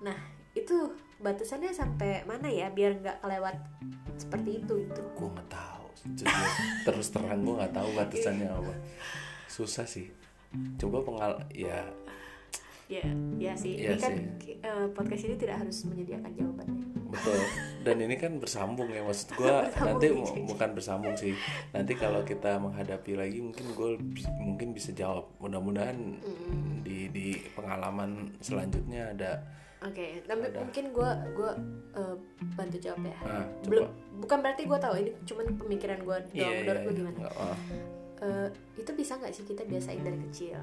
nah 0.02 0.18
itu 0.58 0.90
batasannya 1.20 1.70
sampai 1.70 2.24
mana 2.26 2.50
ya 2.50 2.72
biar 2.72 2.98
nggak 2.98 3.22
kelewat 3.22 3.54
seperti 4.18 4.64
itu 4.64 4.74
itu 4.88 5.00
gue 5.14 5.28
nggak 5.28 5.48
tahu 5.52 5.79
jujur. 6.05 6.26
terus 6.83 7.09
terang 7.09 7.40
gue 7.40 7.55
nggak 7.55 7.72
tahu 7.72 7.88
batasannya 7.92 8.48
apa. 8.48 8.74
Susah 9.46 9.85
sih. 9.85 10.09
Coba 10.76 11.00
pengal 11.00 11.33
ya. 11.50 11.83
Ya 12.87 13.07
ya 13.38 13.53
sih. 13.55 13.79
Iya 13.79 13.94
ini 13.94 14.03
kan 14.03 14.12
sih. 14.42 14.59
eh, 14.59 14.87
podcast 14.90 15.22
ini 15.24 15.37
tidak 15.37 15.62
harus 15.62 15.87
menyediakan 15.87 16.31
jawabannya. 16.35 16.83
Betul. 17.11 17.38
Dan 17.81 17.96
ini 18.00 18.14
kan 18.14 18.33
bersambung 18.37 18.90
ya 18.90 19.03
maksud 19.03 19.31
gue 19.33 19.46
nanti 19.87 20.07
mu- 20.11 20.46
bukan 20.46 20.70
bersambung 20.74 21.14
sih. 21.14 21.35
Nanti 21.70 21.94
kalau 21.94 22.22
kita 22.22 22.59
menghadapi 22.59 23.14
lagi 23.14 23.38
mungkin 23.38 23.66
gue 23.72 23.90
mungkin 24.37 24.74
bisa 24.74 24.90
jawab. 24.90 25.31
Mudah-mudahan 25.38 26.18
di 26.83 27.07
di 27.09 27.26
pengalaman 27.55 28.35
selanjutnya 28.38 29.14
ada 29.14 29.33
Oke, 29.80 30.20
tapi 30.28 30.44
mungkin 30.52 30.84
gue 30.92 31.10
gua 31.32 31.52
eh, 31.96 32.16
bantu 32.52 32.76
jawab 32.76 33.00
ya. 33.00 33.16
Ah, 33.24 33.48
coba. 33.64 33.64
Belum, 33.64 33.86
bukan 34.20 34.38
berarti 34.44 34.62
gue 34.68 34.78
tahu 34.78 34.94
ini 35.00 35.10
cuman 35.24 35.46
pemikiran 35.56 35.98
gue 36.04 36.16
doang. 36.28 36.36
iya 36.36 36.48
menurut 36.60 36.80
iya 36.80 36.84
gue 36.84 36.92
iya. 36.92 37.00
gimana? 37.00 37.18
Nggak, 37.18 37.34
ah. 37.40 37.56
Eh, 38.20 38.48
itu 38.76 38.90
bisa 38.92 39.16
nggak 39.16 39.32
sih 39.32 39.44
kita 39.48 39.62
biasain 39.64 40.04
dari 40.04 40.18
kecil? 40.28 40.60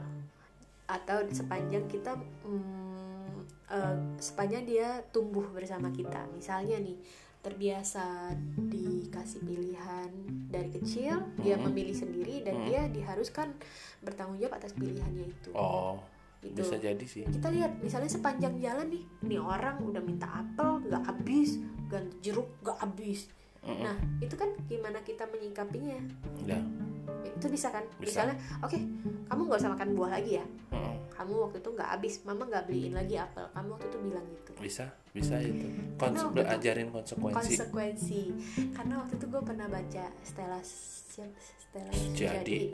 Atau 0.86 1.26
sepanjang 1.34 1.90
kita 1.90 2.14
mm, 2.46 3.36
eh, 3.74 3.96
sepanjang 4.22 4.64
dia 4.64 5.02
tumbuh 5.10 5.50
bersama 5.50 5.90
kita. 5.90 6.30
Misalnya 6.32 6.78
nih 6.78 7.02
terbiasa 7.42 8.36
dikasih 8.70 9.40
pilihan 9.42 10.10
dari 10.52 10.68
kecil, 10.74 11.16
dia 11.40 11.56
Hmm. 11.56 11.70
memilih 11.70 11.96
sendiri 11.96 12.44
dan 12.44 12.60
Hmm. 12.60 12.66
dia 12.68 12.82
diharuskan 12.92 13.56
bertanggung 14.04 14.38
jawab 14.38 14.60
atas 14.60 14.76
pilihannya 14.76 15.26
itu. 15.26 15.50
oh 15.56 15.98
Gitu. 16.38 16.54
bisa 16.54 16.76
jadi 16.78 17.06
sih. 17.06 17.26
Kita 17.26 17.50
lihat 17.50 17.82
misalnya 17.82 18.08
sepanjang 18.08 18.62
jalan 18.62 18.88
nih 18.88 19.04
nih 19.26 19.40
orang 19.42 19.82
udah 19.82 20.00
minta 20.00 20.30
apel 20.30 20.86
nggak 20.86 21.04
habis 21.04 21.58
ganti 21.88 22.16
jeruk 22.22 22.48
nggak 22.62 22.78
habis. 22.78 23.28
Mm-mm. 23.68 23.84
nah 23.84 23.98
itu 24.22 24.32
kan 24.34 24.48
gimana 24.70 25.02
kita 25.02 25.28
menyikapinya? 25.28 26.00
Ya 26.46 26.62
itu 27.28 27.46
bisa 27.50 27.68
kan? 27.68 27.84
Bisa. 27.98 28.24
misalnya 28.24 28.36
oke 28.62 28.78
kamu 29.28 29.42
nggak 29.44 29.60
usah 29.60 29.72
makan 29.74 29.90
buah 29.92 30.12
lagi 30.14 30.40
ya? 30.40 30.46
Mm-mm. 30.72 30.96
kamu 31.12 31.34
waktu 31.42 31.58
itu 31.60 31.70
nggak 31.74 31.90
habis 31.90 32.14
mama 32.24 32.44
nggak 32.46 32.64
beliin 32.70 32.94
lagi 32.94 33.16
apel. 33.18 33.46
Kamu 33.52 33.68
waktu 33.74 33.88
itu 33.90 33.98
bilang 34.00 34.26
gitu. 34.30 34.52
Bisa 34.62 34.86
bisa 35.12 35.36
itu. 35.42 35.66
Karena 35.98 36.14
Kons- 36.14 36.24
waktu 36.30 36.40
itu 36.40 36.54
ajarin 36.54 36.90
konsekuensi. 36.94 37.36
konsekuensi. 37.58 38.22
Karena 38.72 38.94
waktu 39.02 39.14
itu 39.18 39.26
gue 39.26 39.42
pernah 39.42 39.68
baca 39.68 40.06
Stella 40.22 40.62
siapa 41.18 41.40
Stella 41.58 41.90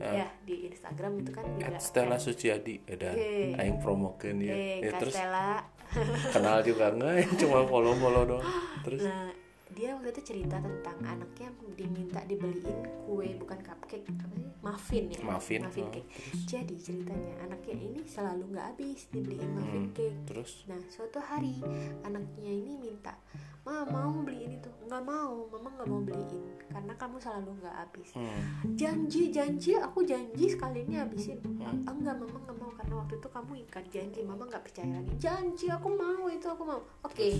ah. 0.04 0.14
ya 0.14 0.28
di 0.44 0.68
Instagram 0.68 1.24
itu 1.24 1.32
kan 1.32 1.44
juga 1.48 1.80
Stella 1.80 2.18
Suciadi 2.20 2.76
ada. 2.92 3.16
Oke. 3.16 3.56
aing 3.56 3.78
promokeun 3.80 4.38
ya. 4.44 4.54
eh 4.54 4.84
ya 4.84 4.92
terus? 5.00 5.16
Stella. 5.16 5.64
Kenal 6.34 6.60
juga 6.66 6.92
enggak 6.92 7.38
cuma 7.40 7.64
follow-follow 7.64 8.24
doang. 8.26 8.48
Terus? 8.82 9.06
Nah, 9.06 9.30
dia 9.74 9.94
waktu 9.98 10.10
itu 10.14 10.22
cerita 10.22 10.58
tentang 10.62 10.98
anaknya 11.02 11.50
diminta 11.74 12.22
dibeliin 12.26 12.78
kue 13.06 13.34
bukan 13.38 13.58
cupcake 13.62 14.06
apa 14.06 14.26
sih? 14.30 14.46
Muffin 14.62 15.06
ya? 15.10 15.20
Muffin, 15.26 15.62
oh, 15.66 15.72
cake. 15.74 16.06
jadi 16.46 16.76
ceritanya 16.78 17.34
anaknya 17.42 17.76
ini 17.82 18.02
selalu 18.06 18.54
nggak 18.54 18.66
habis 18.74 19.10
dibeliin 19.10 19.50
muffin 19.58 19.84
Hmm. 19.90 19.94
cake. 19.98 20.18
terus? 20.30 20.52
Nah 20.70 20.78
suatu 20.88 21.18
hari 21.18 21.58
anaknya 22.06 22.52
ini 22.54 22.78
minta 22.78 23.18
ma 23.64 23.88
mau 23.88 24.12
beliin 24.20 24.60
itu 24.60 24.68
nggak 24.84 25.04
mau 25.08 25.48
mama 25.48 25.72
nggak 25.80 25.88
mau 25.88 26.04
beliin 26.04 26.44
karena 26.68 26.94
kamu 27.00 27.16
selalu 27.16 27.50
nggak 27.64 27.76
habis. 27.80 28.10
Hmm, 28.12 28.76
janji 28.76 29.32
janji 29.32 29.72
aku 29.80 30.04
janji 30.04 30.52
sekali 30.52 30.84
ini 30.84 31.00
habisin. 31.00 31.40
Hmm. 31.40 31.80
Enggak 31.88 32.20
mama 32.20 32.38
nggak 32.44 32.58
mau 32.60 32.72
karena 32.76 32.94
waktu 33.00 33.14
itu 33.24 33.28
kamu 33.32 33.52
ikat 33.64 33.86
janji 33.88 34.20
mama 34.28 34.44
nggak 34.52 34.64
percaya 34.68 34.90
lagi. 35.00 35.14
Janji 35.16 35.72
aku 35.72 35.88
mau 35.96 36.28
itu 36.28 36.44
aku 36.44 36.64
mau. 36.68 36.84
Oke 37.08 37.40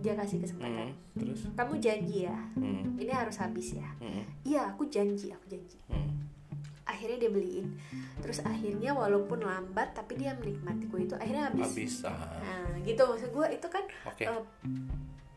dia 0.00 0.14
kasih 0.14 0.38
kesempatan. 0.38 0.94
Hmm, 0.94 1.18
terus? 1.18 1.40
Kamu 1.58 1.74
janji 1.82 2.30
ya 2.30 2.36
hmm, 2.54 2.96
ini 3.02 3.10
harus 3.10 3.36
habis 3.42 3.74
ya. 3.74 3.90
Hmm, 3.98 4.22
iya 4.46 4.70
aku 4.70 4.86
janji 4.86 5.34
aku 5.34 5.50
janji. 5.50 5.78
Hmm. 5.90 6.30
akhirnya 6.86 7.26
dia 7.26 7.30
beliin. 7.30 7.66
Terus 8.18 8.42
akhirnya 8.42 8.90
walaupun 8.94 9.42
lambat 9.46 9.94
tapi 9.94 10.18
dia 10.18 10.34
menikmati 10.34 10.90
kue 10.90 11.06
itu 11.06 11.14
akhirnya 11.14 11.50
habis, 11.50 11.70
habis 11.70 11.94
ah. 12.02 12.38
Nah 12.42 12.74
gitu. 12.82 13.02
Maksud 13.06 13.30
gue 13.30 13.46
itu 13.56 13.66
kan 13.70 13.84
oke. 14.10 14.24
eh, 14.26 14.42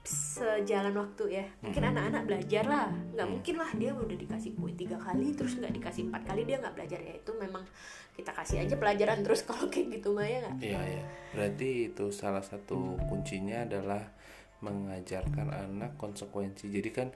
sejalan 0.04 0.94
waktu 0.94 1.24
ya. 1.32 1.46
Mungkin 1.64 1.82
Hmm. 1.82 1.92
anak-anak 1.96 2.24
belajar 2.28 2.64
lah. 2.68 2.88
Nggak 3.16 3.24
Hmm. 3.26 3.34
mungkin 3.40 3.56
lah 3.56 3.70
dia 3.74 3.92
udah 3.92 4.18
dikasih 4.20 4.52
kue 4.54 4.72
tiga 4.76 5.00
kali 5.00 5.32
terus 5.32 5.56
nggak 5.56 5.74
dikasih 5.74 6.12
empat 6.12 6.22
kali 6.28 6.42
dia 6.44 6.60
nggak 6.60 6.76
belajar. 6.76 7.00
Ya 7.00 7.14
itu 7.16 7.32
memang 7.34 7.64
kita 8.14 8.30
kasih 8.30 8.62
aja 8.62 8.76
pelajaran 8.78 9.24
terus 9.24 9.42
kalau 9.48 9.72
kayak 9.72 9.98
gitu 9.98 10.12
mah 10.12 10.28
ya 10.28 10.44
nggak? 10.44 10.56
Iya 10.60 10.82
ya 10.84 11.04
berarti 11.34 11.70
itu 11.90 12.06
salah 12.12 12.44
satu 12.44 13.00
kuncinya 13.08 13.64
adalah 13.64 14.04
mengajarkan 14.60 15.48
anak 15.50 15.96
konsekuensi. 15.96 16.68
Jadi 16.68 16.90
kan 16.92 17.08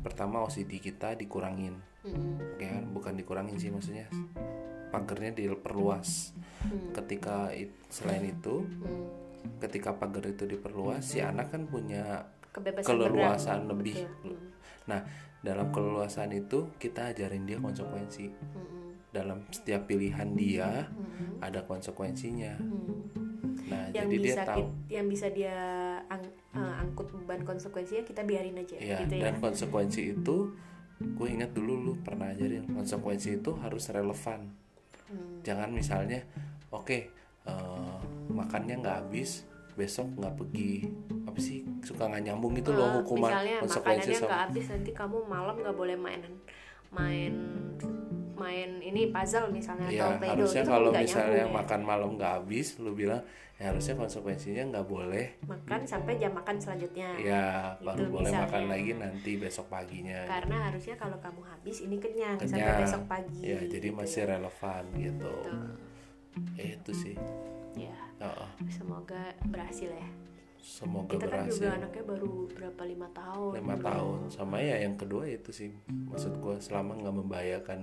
pertama 0.00 0.40
OCD 0.40 0.80
kita 0.80 1.16
dikurangin. 1.16 1.76
Hmm, 2.04 2.36
kan 2.60 2.84
bukan 2.92 3.16
dikurangin 3.16 3.56
sih 3.56 3.72
maksudnya 3.72 4.08
pagernya 4.88 5.32
diperluas. 5.32 6.36
Hmm, 6.60 6.92
ketika 6.92 7.48
it- 7.52 7.76
selain 7.88 8.24
itu 8.24 8.64
hmm. 8.64 9.24
ketika 9.60 9.92
pagar 9.92 10.24
itu 10.24 10.48
diperluas 10.48 11.04
si 11.04 11.20
anak 11.20 11.52
kan 11.52 11.68
punya 11.68 12.24
kebebasan 12.54 12.86
Keleluasan 12.88 13.60
lebih. 13.66 13.98
Betul. 13.98 14.30
Hmm, 14.30 14.46
Nah, 14.84 15.00
dalam 15.40 15.68
keleluasan 15.70 16.30
itu 16.30 16.70
kita 16.76 17.10
ajarin 17.10 17.44
dia 17.44 17.58
konsekuensi. 17.58 18.30
hmm, 18.30 18.54
hmm, 18.54 18.88
Dalam 19.10 19.42
setiap 19.48 19.84
pilihan 19.84 20.30
dia 20.32 20.86
hmm, 20.86 21.40
ada 21.40 21.62
konsekuensinya. 21.62 22.54
hmm. 22.56 22.92
Nah, 23.64 23.88
yang 23.90 24.06
jadi 24.06 24.16
dia 24.18 24.26
bisa 24.30 24.42
tahu. 24.44 24.58
kit- 24.60 24.76
yang 24.92 25.06
bisa 25.08 25.26
dia 25.28 25.56
ang- 26.06 26.28
eh, 26.52 26.74
angkut 26.78 27.08
beban 27.10 27.40
konsekuensinya 27.42 28.02
kita 28.02 28.20
biarin 28.22 28.54
aja 28.54 28.76
Ya, 28.76 29.00
gitu 29.00 29.14
ya 29.14 29.24
dan 29.24 29.40
konsekuensi 29.40 30.12
itu 30.12 30.36
gue 30.94 31.28
ingat 31.28 31.50
dulu 31.50 31.72
lu 31.74 31.92
pernah 31.98 32.28
ajarin 32.28 32.68
konsekuensi 32.68 33.40
itu 33.40 33.50
harus 33.56 33.88
relevan. 33.88 34.52
Hmm, 35.06 35.40
Jangan 35.42 35.70
misalnya, 35.70 36.20
oke, 36.70 37.08
eh, 37.42 37.98
makannya 38.28 38.78
nggak 38.78 38.96
habis, 39.02 39.44
besok 39.72 40.12
nggak 40.14 40.34
pergi 40.34 40.72
apa 41.34 41.40
sih 41.40 41.58
suka 41.82 42.06
nggak 42.06 42.22
nyambung 42.24 42.54
itu 42.54 42.70
loh 42.70 42.86
Eh, 42.86 42.94
hukuman 42.96 43.26
misalnya 43.28 43.56
konsekuensi 43.58 43.90
makanannya 44.06 44.14
sama 44.16 44.28
nggak 44.28 44.42
habis 44.46 44.64
nanti 44.70 44.90
kamu 44.92 45.16
malam 45.26 45.54
nggak 45.58 45.74
boleh 45.74 45.96
main 45.96 46.20
main 46.88 47.32
main 48.34 48.70
ini 48.78 49.08
puzzle 49.08 49.46
misalnya 49.48 49.86
Ya 49.88 50.06
atau 50.06 50.14
pedo 50.16 50.30
harusnya 50.36 50.62
itu 50.62 50.70
kalau 50.70 50.90
misalnya 50.90 51.26
nyambung 51.34 51.50
ya. 51.50 51.56
makan 51.56 51.80
malam 51.82 52.08
nggak 52.14 52.32
habis, 52.36 52.66
lu 52.78 52.90
bilang 52.92 53.22
ya 53.54 53.70
harusnya 53.70 53.94
konsekuensinya 53.94 54.62
nggak 54.68 54.86
boleh. 54.88 55.26
makan 55.44 55.80
sampai 55.84 56.12
jam 56.16 56.30
makan 56.32 56.56
selanjutnya 56.56 57.14
Ya 57.16 57.44
Itu 57.72 57.82
baru 57.84 58.02
boleh 58.12 58.26
misalnya. 58.28 58.42
makan 58.44 58.64
lagi 58.68 58.90
nanti 58.92 59.30
besok 59.36 59.66
paginya. 59.68 60.20
karena 60.24 60.56
harusnya 60.64 60.94
kalau 60.94 61.18
kamu 61.18 61.40
habis 61.44 61.76
ini 61.80 61.96
kenyang, 61.96 62.34
sampai 62.36 62.58
Kenyang. 62.60 62.82
besok 62.82 63.02
pagi 63.06 63.38
Ya 63.40 63.58
jadi 63.60 63.88
gitu 63.88 63.96
masih 63.96 64.20
ya. 64.20 64.30
relevan 64.32 64.82
gitu. 64.96 65.34
Tuh. 65.40 65.70
Eh, 66.56 66.68
itu 66.74 66.92
sih. 66.92 67.14
ya 67.76 67.94
oh. 68.20 68.50
semoga 68.68 69.18
berhasil 69.44 69.88
ya 69.88 70.08
semoga 70.64 71.12
kita 71.12 71.28
kan 71.28 71.44
berhasil. 71.44 71.60
juga 71.60 71.70
anaknya 71.76 72.04
baru 72.08 72.32
berapa 72.48 72.82
lima 72.88 73.08
tahun. 73.12 73.52
Lima 73.60 73.76
tahun. 73.76 74.18
Sama 74.32 74.56
ya 74.64 74.80
yang 74.80 74.96
kedua 74.96 75.28
itu 75.28 75.52
sih. 75.52 75.70
Maksud 75.92 76.40
gue 76.40 76.56
selama 76.64 76.96
nggak 76.96 77.14
membahayakan 77.20 77.80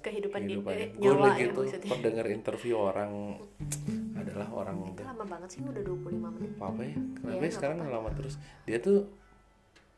kehidupan, 0.00 0.40
kehidupan 0.46 0.72
eh, 0.78 0.88
gue 0.94 1.12
lagi 1.18 1.50
ya 1.50 1.54
tuh 1.54 1.64
pendengar 1.90 2.26
interview 2.30 2.78
orang 2.78 3.42
adalah 4.20 4.48
orang 4.54 4.96
Itu 4.96 5.02
lama 5.02 5.24
banget 5.28 5.48
sih 5.52 5.60
udah 5.60 5.82
25 5.84 6.34
menit. 6.40 6.50
Apa 6.56 6.80
ya? 6.80 6.96
Kenapa 6.96 7.36
Iya, 7.36 7.44
ya 7.44 7.52
sekarang 7.52 7.76
nggak 7.84 7.92
lama 7.92 8.10
terus? 8.16 8.34
Dia 8.64 8.78
tuh 8.80 8.98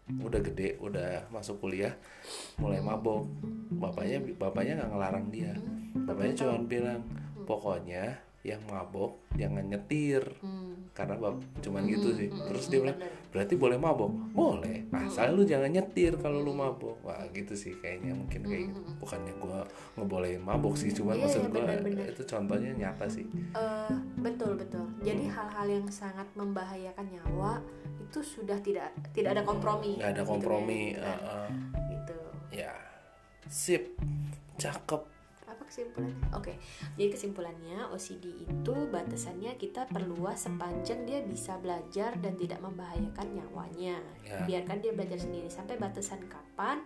udah 0.09 0.41
gede 0.41 0.81
udah 0.81 1.29
masuk 1.31 1.63
kuliah 1.63 1.95
mulai 2.59 2.83
mabok. 2.83 3.31
Bapaknya 3.79 4.19
bapaknya 4.35 4.83
nggak 4.83 4.91
ngelarang 4.91 5.27
dia. 5.31 5.53
Bapaknya 5.95 6.35
cuma 6.35 6.55
bilang 6.67 7.01
pokoknya 7.47 8.28
yang 8.47 8.63
mabok 8.71 9.19
jangan 9.35 9.67
nyetir. 9.67 10.23
Hmm. 10.41 10.91
karena 10.99 11.15
bap 11.15 11.39
cuman 11.63 11.87
gitu 11.87 12.11
sih. 12.11 12.27
terus 12.27 12.67
dia 12.75 12.83
bilang 12.83 12.99
bener. 12.99 13.31
berarti 13.31 13.55
boleh 13.55 13.79
mabok? 13.79 14.11
Boleh. 14.35 14.83
Asal 14.91 15.31
lu 15.31 15.47
jangan 15.47 15.71
nyetir 15.71 16.19
kalau 16.19 16.43
lu 16.43 16.51
mabok. 16.51 16.99
Wah 17.07 17.23
gitu 17.31 17.55
sih 17.55 17.79
kayaknya 17.79 18.19
mungkin 18.19 18.43
kayak 18.43 18.75
gitu. 18.75 18.81
bukannya 18.99 19.31
gua 19.39 19.63
ngebolehin 19.95 20.43
mabok 20.43 20.75
sih 20.75 20.91
cuman 20.91 21.15
Iya, 21.15 21.23
maksud 21.23 21.39
iya, 21.39 21.51
gua 21.55 21.63
bener-bener. 21.63 22.07
itu 22.11 22.23
contohnya 22.27 22.71
nyata 22.75 23.07
sih. 23.07 23.27
Eh, 23.55 23.95
betul 24.19 24.59
betul. 24.59 24.91
Jadi 25.07 25.31
hal-hal 25.31 25.67
yang 25.71 25.87
sangat 25.87 26.27
membahayakan 26.35 27.07
nyawa 27.15 27.63
itu 28.03 28.19
sudah 28.19 28.59
tidak 28.59 28.91
tidak 29.15 29.39
ada 29.39 29.47
kompromi. 29.47 30.03
Nggak 30.03 30.19
ada 30.19 30.23
gitu 30.27 30.31
kompromi 30.35 30.83
kan. 30.99 31.03
Nah, 31.07 31.19
uh-uh. 31.23 31.49
gitu. 31.95 32.19
Ya 32.59 32.75
sip. 33.47 33.95
Cakep 34.59 35.18
kesimpulannya 35.69 36.27
oke 36.33 36.53
jadi 36.95 37.09
kesimpulannya 37.09 37.79
OCD 37.89 38.25
itu 38.43 38.75
batasannya 38.89 39.55
kita 39.55 39.87
perluas 39.87 40.41
sepanjang 40.41 41.05
dia 41.05 41.21
bisa 41.21 41.55
belajar 41.57 42.17
dan 42.17 42.35
tidak 42.35 42.59
membahayakan 42.59 43.27
nyawanya. 43.31 44.01
Ya. 44.21 44.45
biarkan 44.45 44.79
dia 44.79 44.93
belajar 44.93 45.17
sendiri. 45.17 45.49
Sampai 45.49 45.77
batasan 45.77 46.21
kapan 46.23 46.85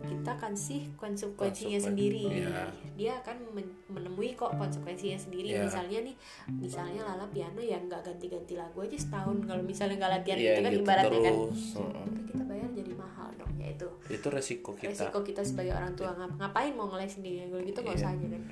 kita 0.00 0.32
kasih 0.34 0.92
konsekuensinya 0.94 1.44
Konsekuen- 1.74 1.86
sendiri. 1.86 2.22
ya. 2.42 2.68
dia 2.94 3.12
akan 3.18 3.36
men- 3.52 3.76
menemui 3.88 4.32
kok 4.34 4.52
konsekuensinya 4.52 5.16
sendiri. 5.16 5.48
Ya. 5.50 5.64
misalnya 5.64 5.98
nih 6.02 6.16
misalnya 6.50 7.00
Lala 7.04 7.26
piano 7.26 7.58
ya 7.58 7.76
nggak 7.78 8.00
ganti-ganti 8.02 8.54
lagu 8.54 8.80
aja 8.80 8.94
setahun. 8.94 9.36
Kalau 9.42 9.62
misalnya 9.62 9.96
nggak 9.98 10.12
latihan 10.14 10.36
Iya, 10.36 10.44
gitu 10.46 10.60
kan 10.60 10.70
gitu 10.70 10.82
ibaratnya 10.82 11.20
kan. 11.20 11.34
tapi 11.34 12.20
kita 12.26 12.42
bayar 12.44 12.68
jadi 12.70 12.92
mahal 12.94 13.28
dong 13.34 13.52
ya 13.56 13.68
itu 13.70 13.88
itu 14.06 14.28
resiko 14.28 14.70
kita. 14.74 14.90
resiko 14.90 15.18
kita 15.20 15.40
sebagai 15.40 15.72
orang 15.72 15.92
tua. 15.94 16.10
Ngap- 16.12 16.36
ngapain 16.36 16.72
mau 16.72 16.86
ngeles 16.86 17.12
sendiri? 17.14 17.48
Gitu 17.62 17.78
nggak 17.78 17.96
Iya. 17.96 18.02
usah 18.02 18.13
aja 18.14 18.26
kan. 18.30 18.42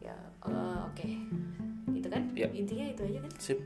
Ya 0.00 0.16
eh, 0.46 0.78
oke. 0.86 1.08
Gitu 1.90 2.08
kan? 2.08 2.22
Iya. 2.32 2.48
intinya 2.54 2.86
itu 2.86 3.02
aja 3.04 3.18
kan? 3.26 3.32
Sip. 3.36 3.58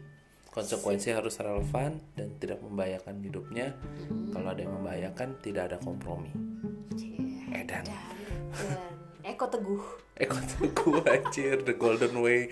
Konsekuensi 0.54 1.10
harus 1.10 1.34
relevan 1.42 1.98
dan 2.14 2.38
tidak 2.38 2.62
membahayakan 2.62 3.18
hidupnya. 3.26 3.74
Kalau 4.30 4.54
ada 4.54 4.62
yang 4.62 4.78
membahayakan 4.78 5.42
tidak 5.42 5.74
ada 5.74 5.78
kompromi. 5.82 6.30
Cie. 6.94 7.42
edan. 7.50 7.82
dan, 7.82 7.98
dan 8.54 8.94
Eko 9.24 9.50
Teguh. 9.50 9.82
Eko 10.14 10.38
Teguh 10.38 11.02
anjir 11.10 11.58
the 11.66 11.74
golden 11.74 12.22
way. 12.22 12.46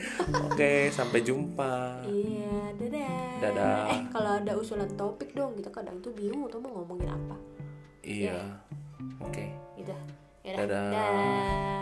Oke 0.51 0.91
sampai 0.91 1.23
jumpa. 1.23 2.03
Iya 2.09 2.75
dadah. 2.75 3.29
Dadah. 3.39 3.79
eh 3.93 4.03
kalau 4.11 4.31
ada 4.41 4.53
usulan 4.59 4.91
topik 4.99 5.31
dong 5.37 5.55
kita 5.55 5.71
kadang 5.71 6.03
tuh 6.03 6.11
bingung 6.11 6.51
tuh 6.51 6.59
mau 6.59 6.83
ngomongin 6.83 7.07
apa. 7.07 7.37
Iya. 8.03 8.57
Oke. 9.23 9.53
Gitu. 9.79 9.95
Ya 10.43 10.59
Dadah. 10.59 10.91
dah 10.91 11.82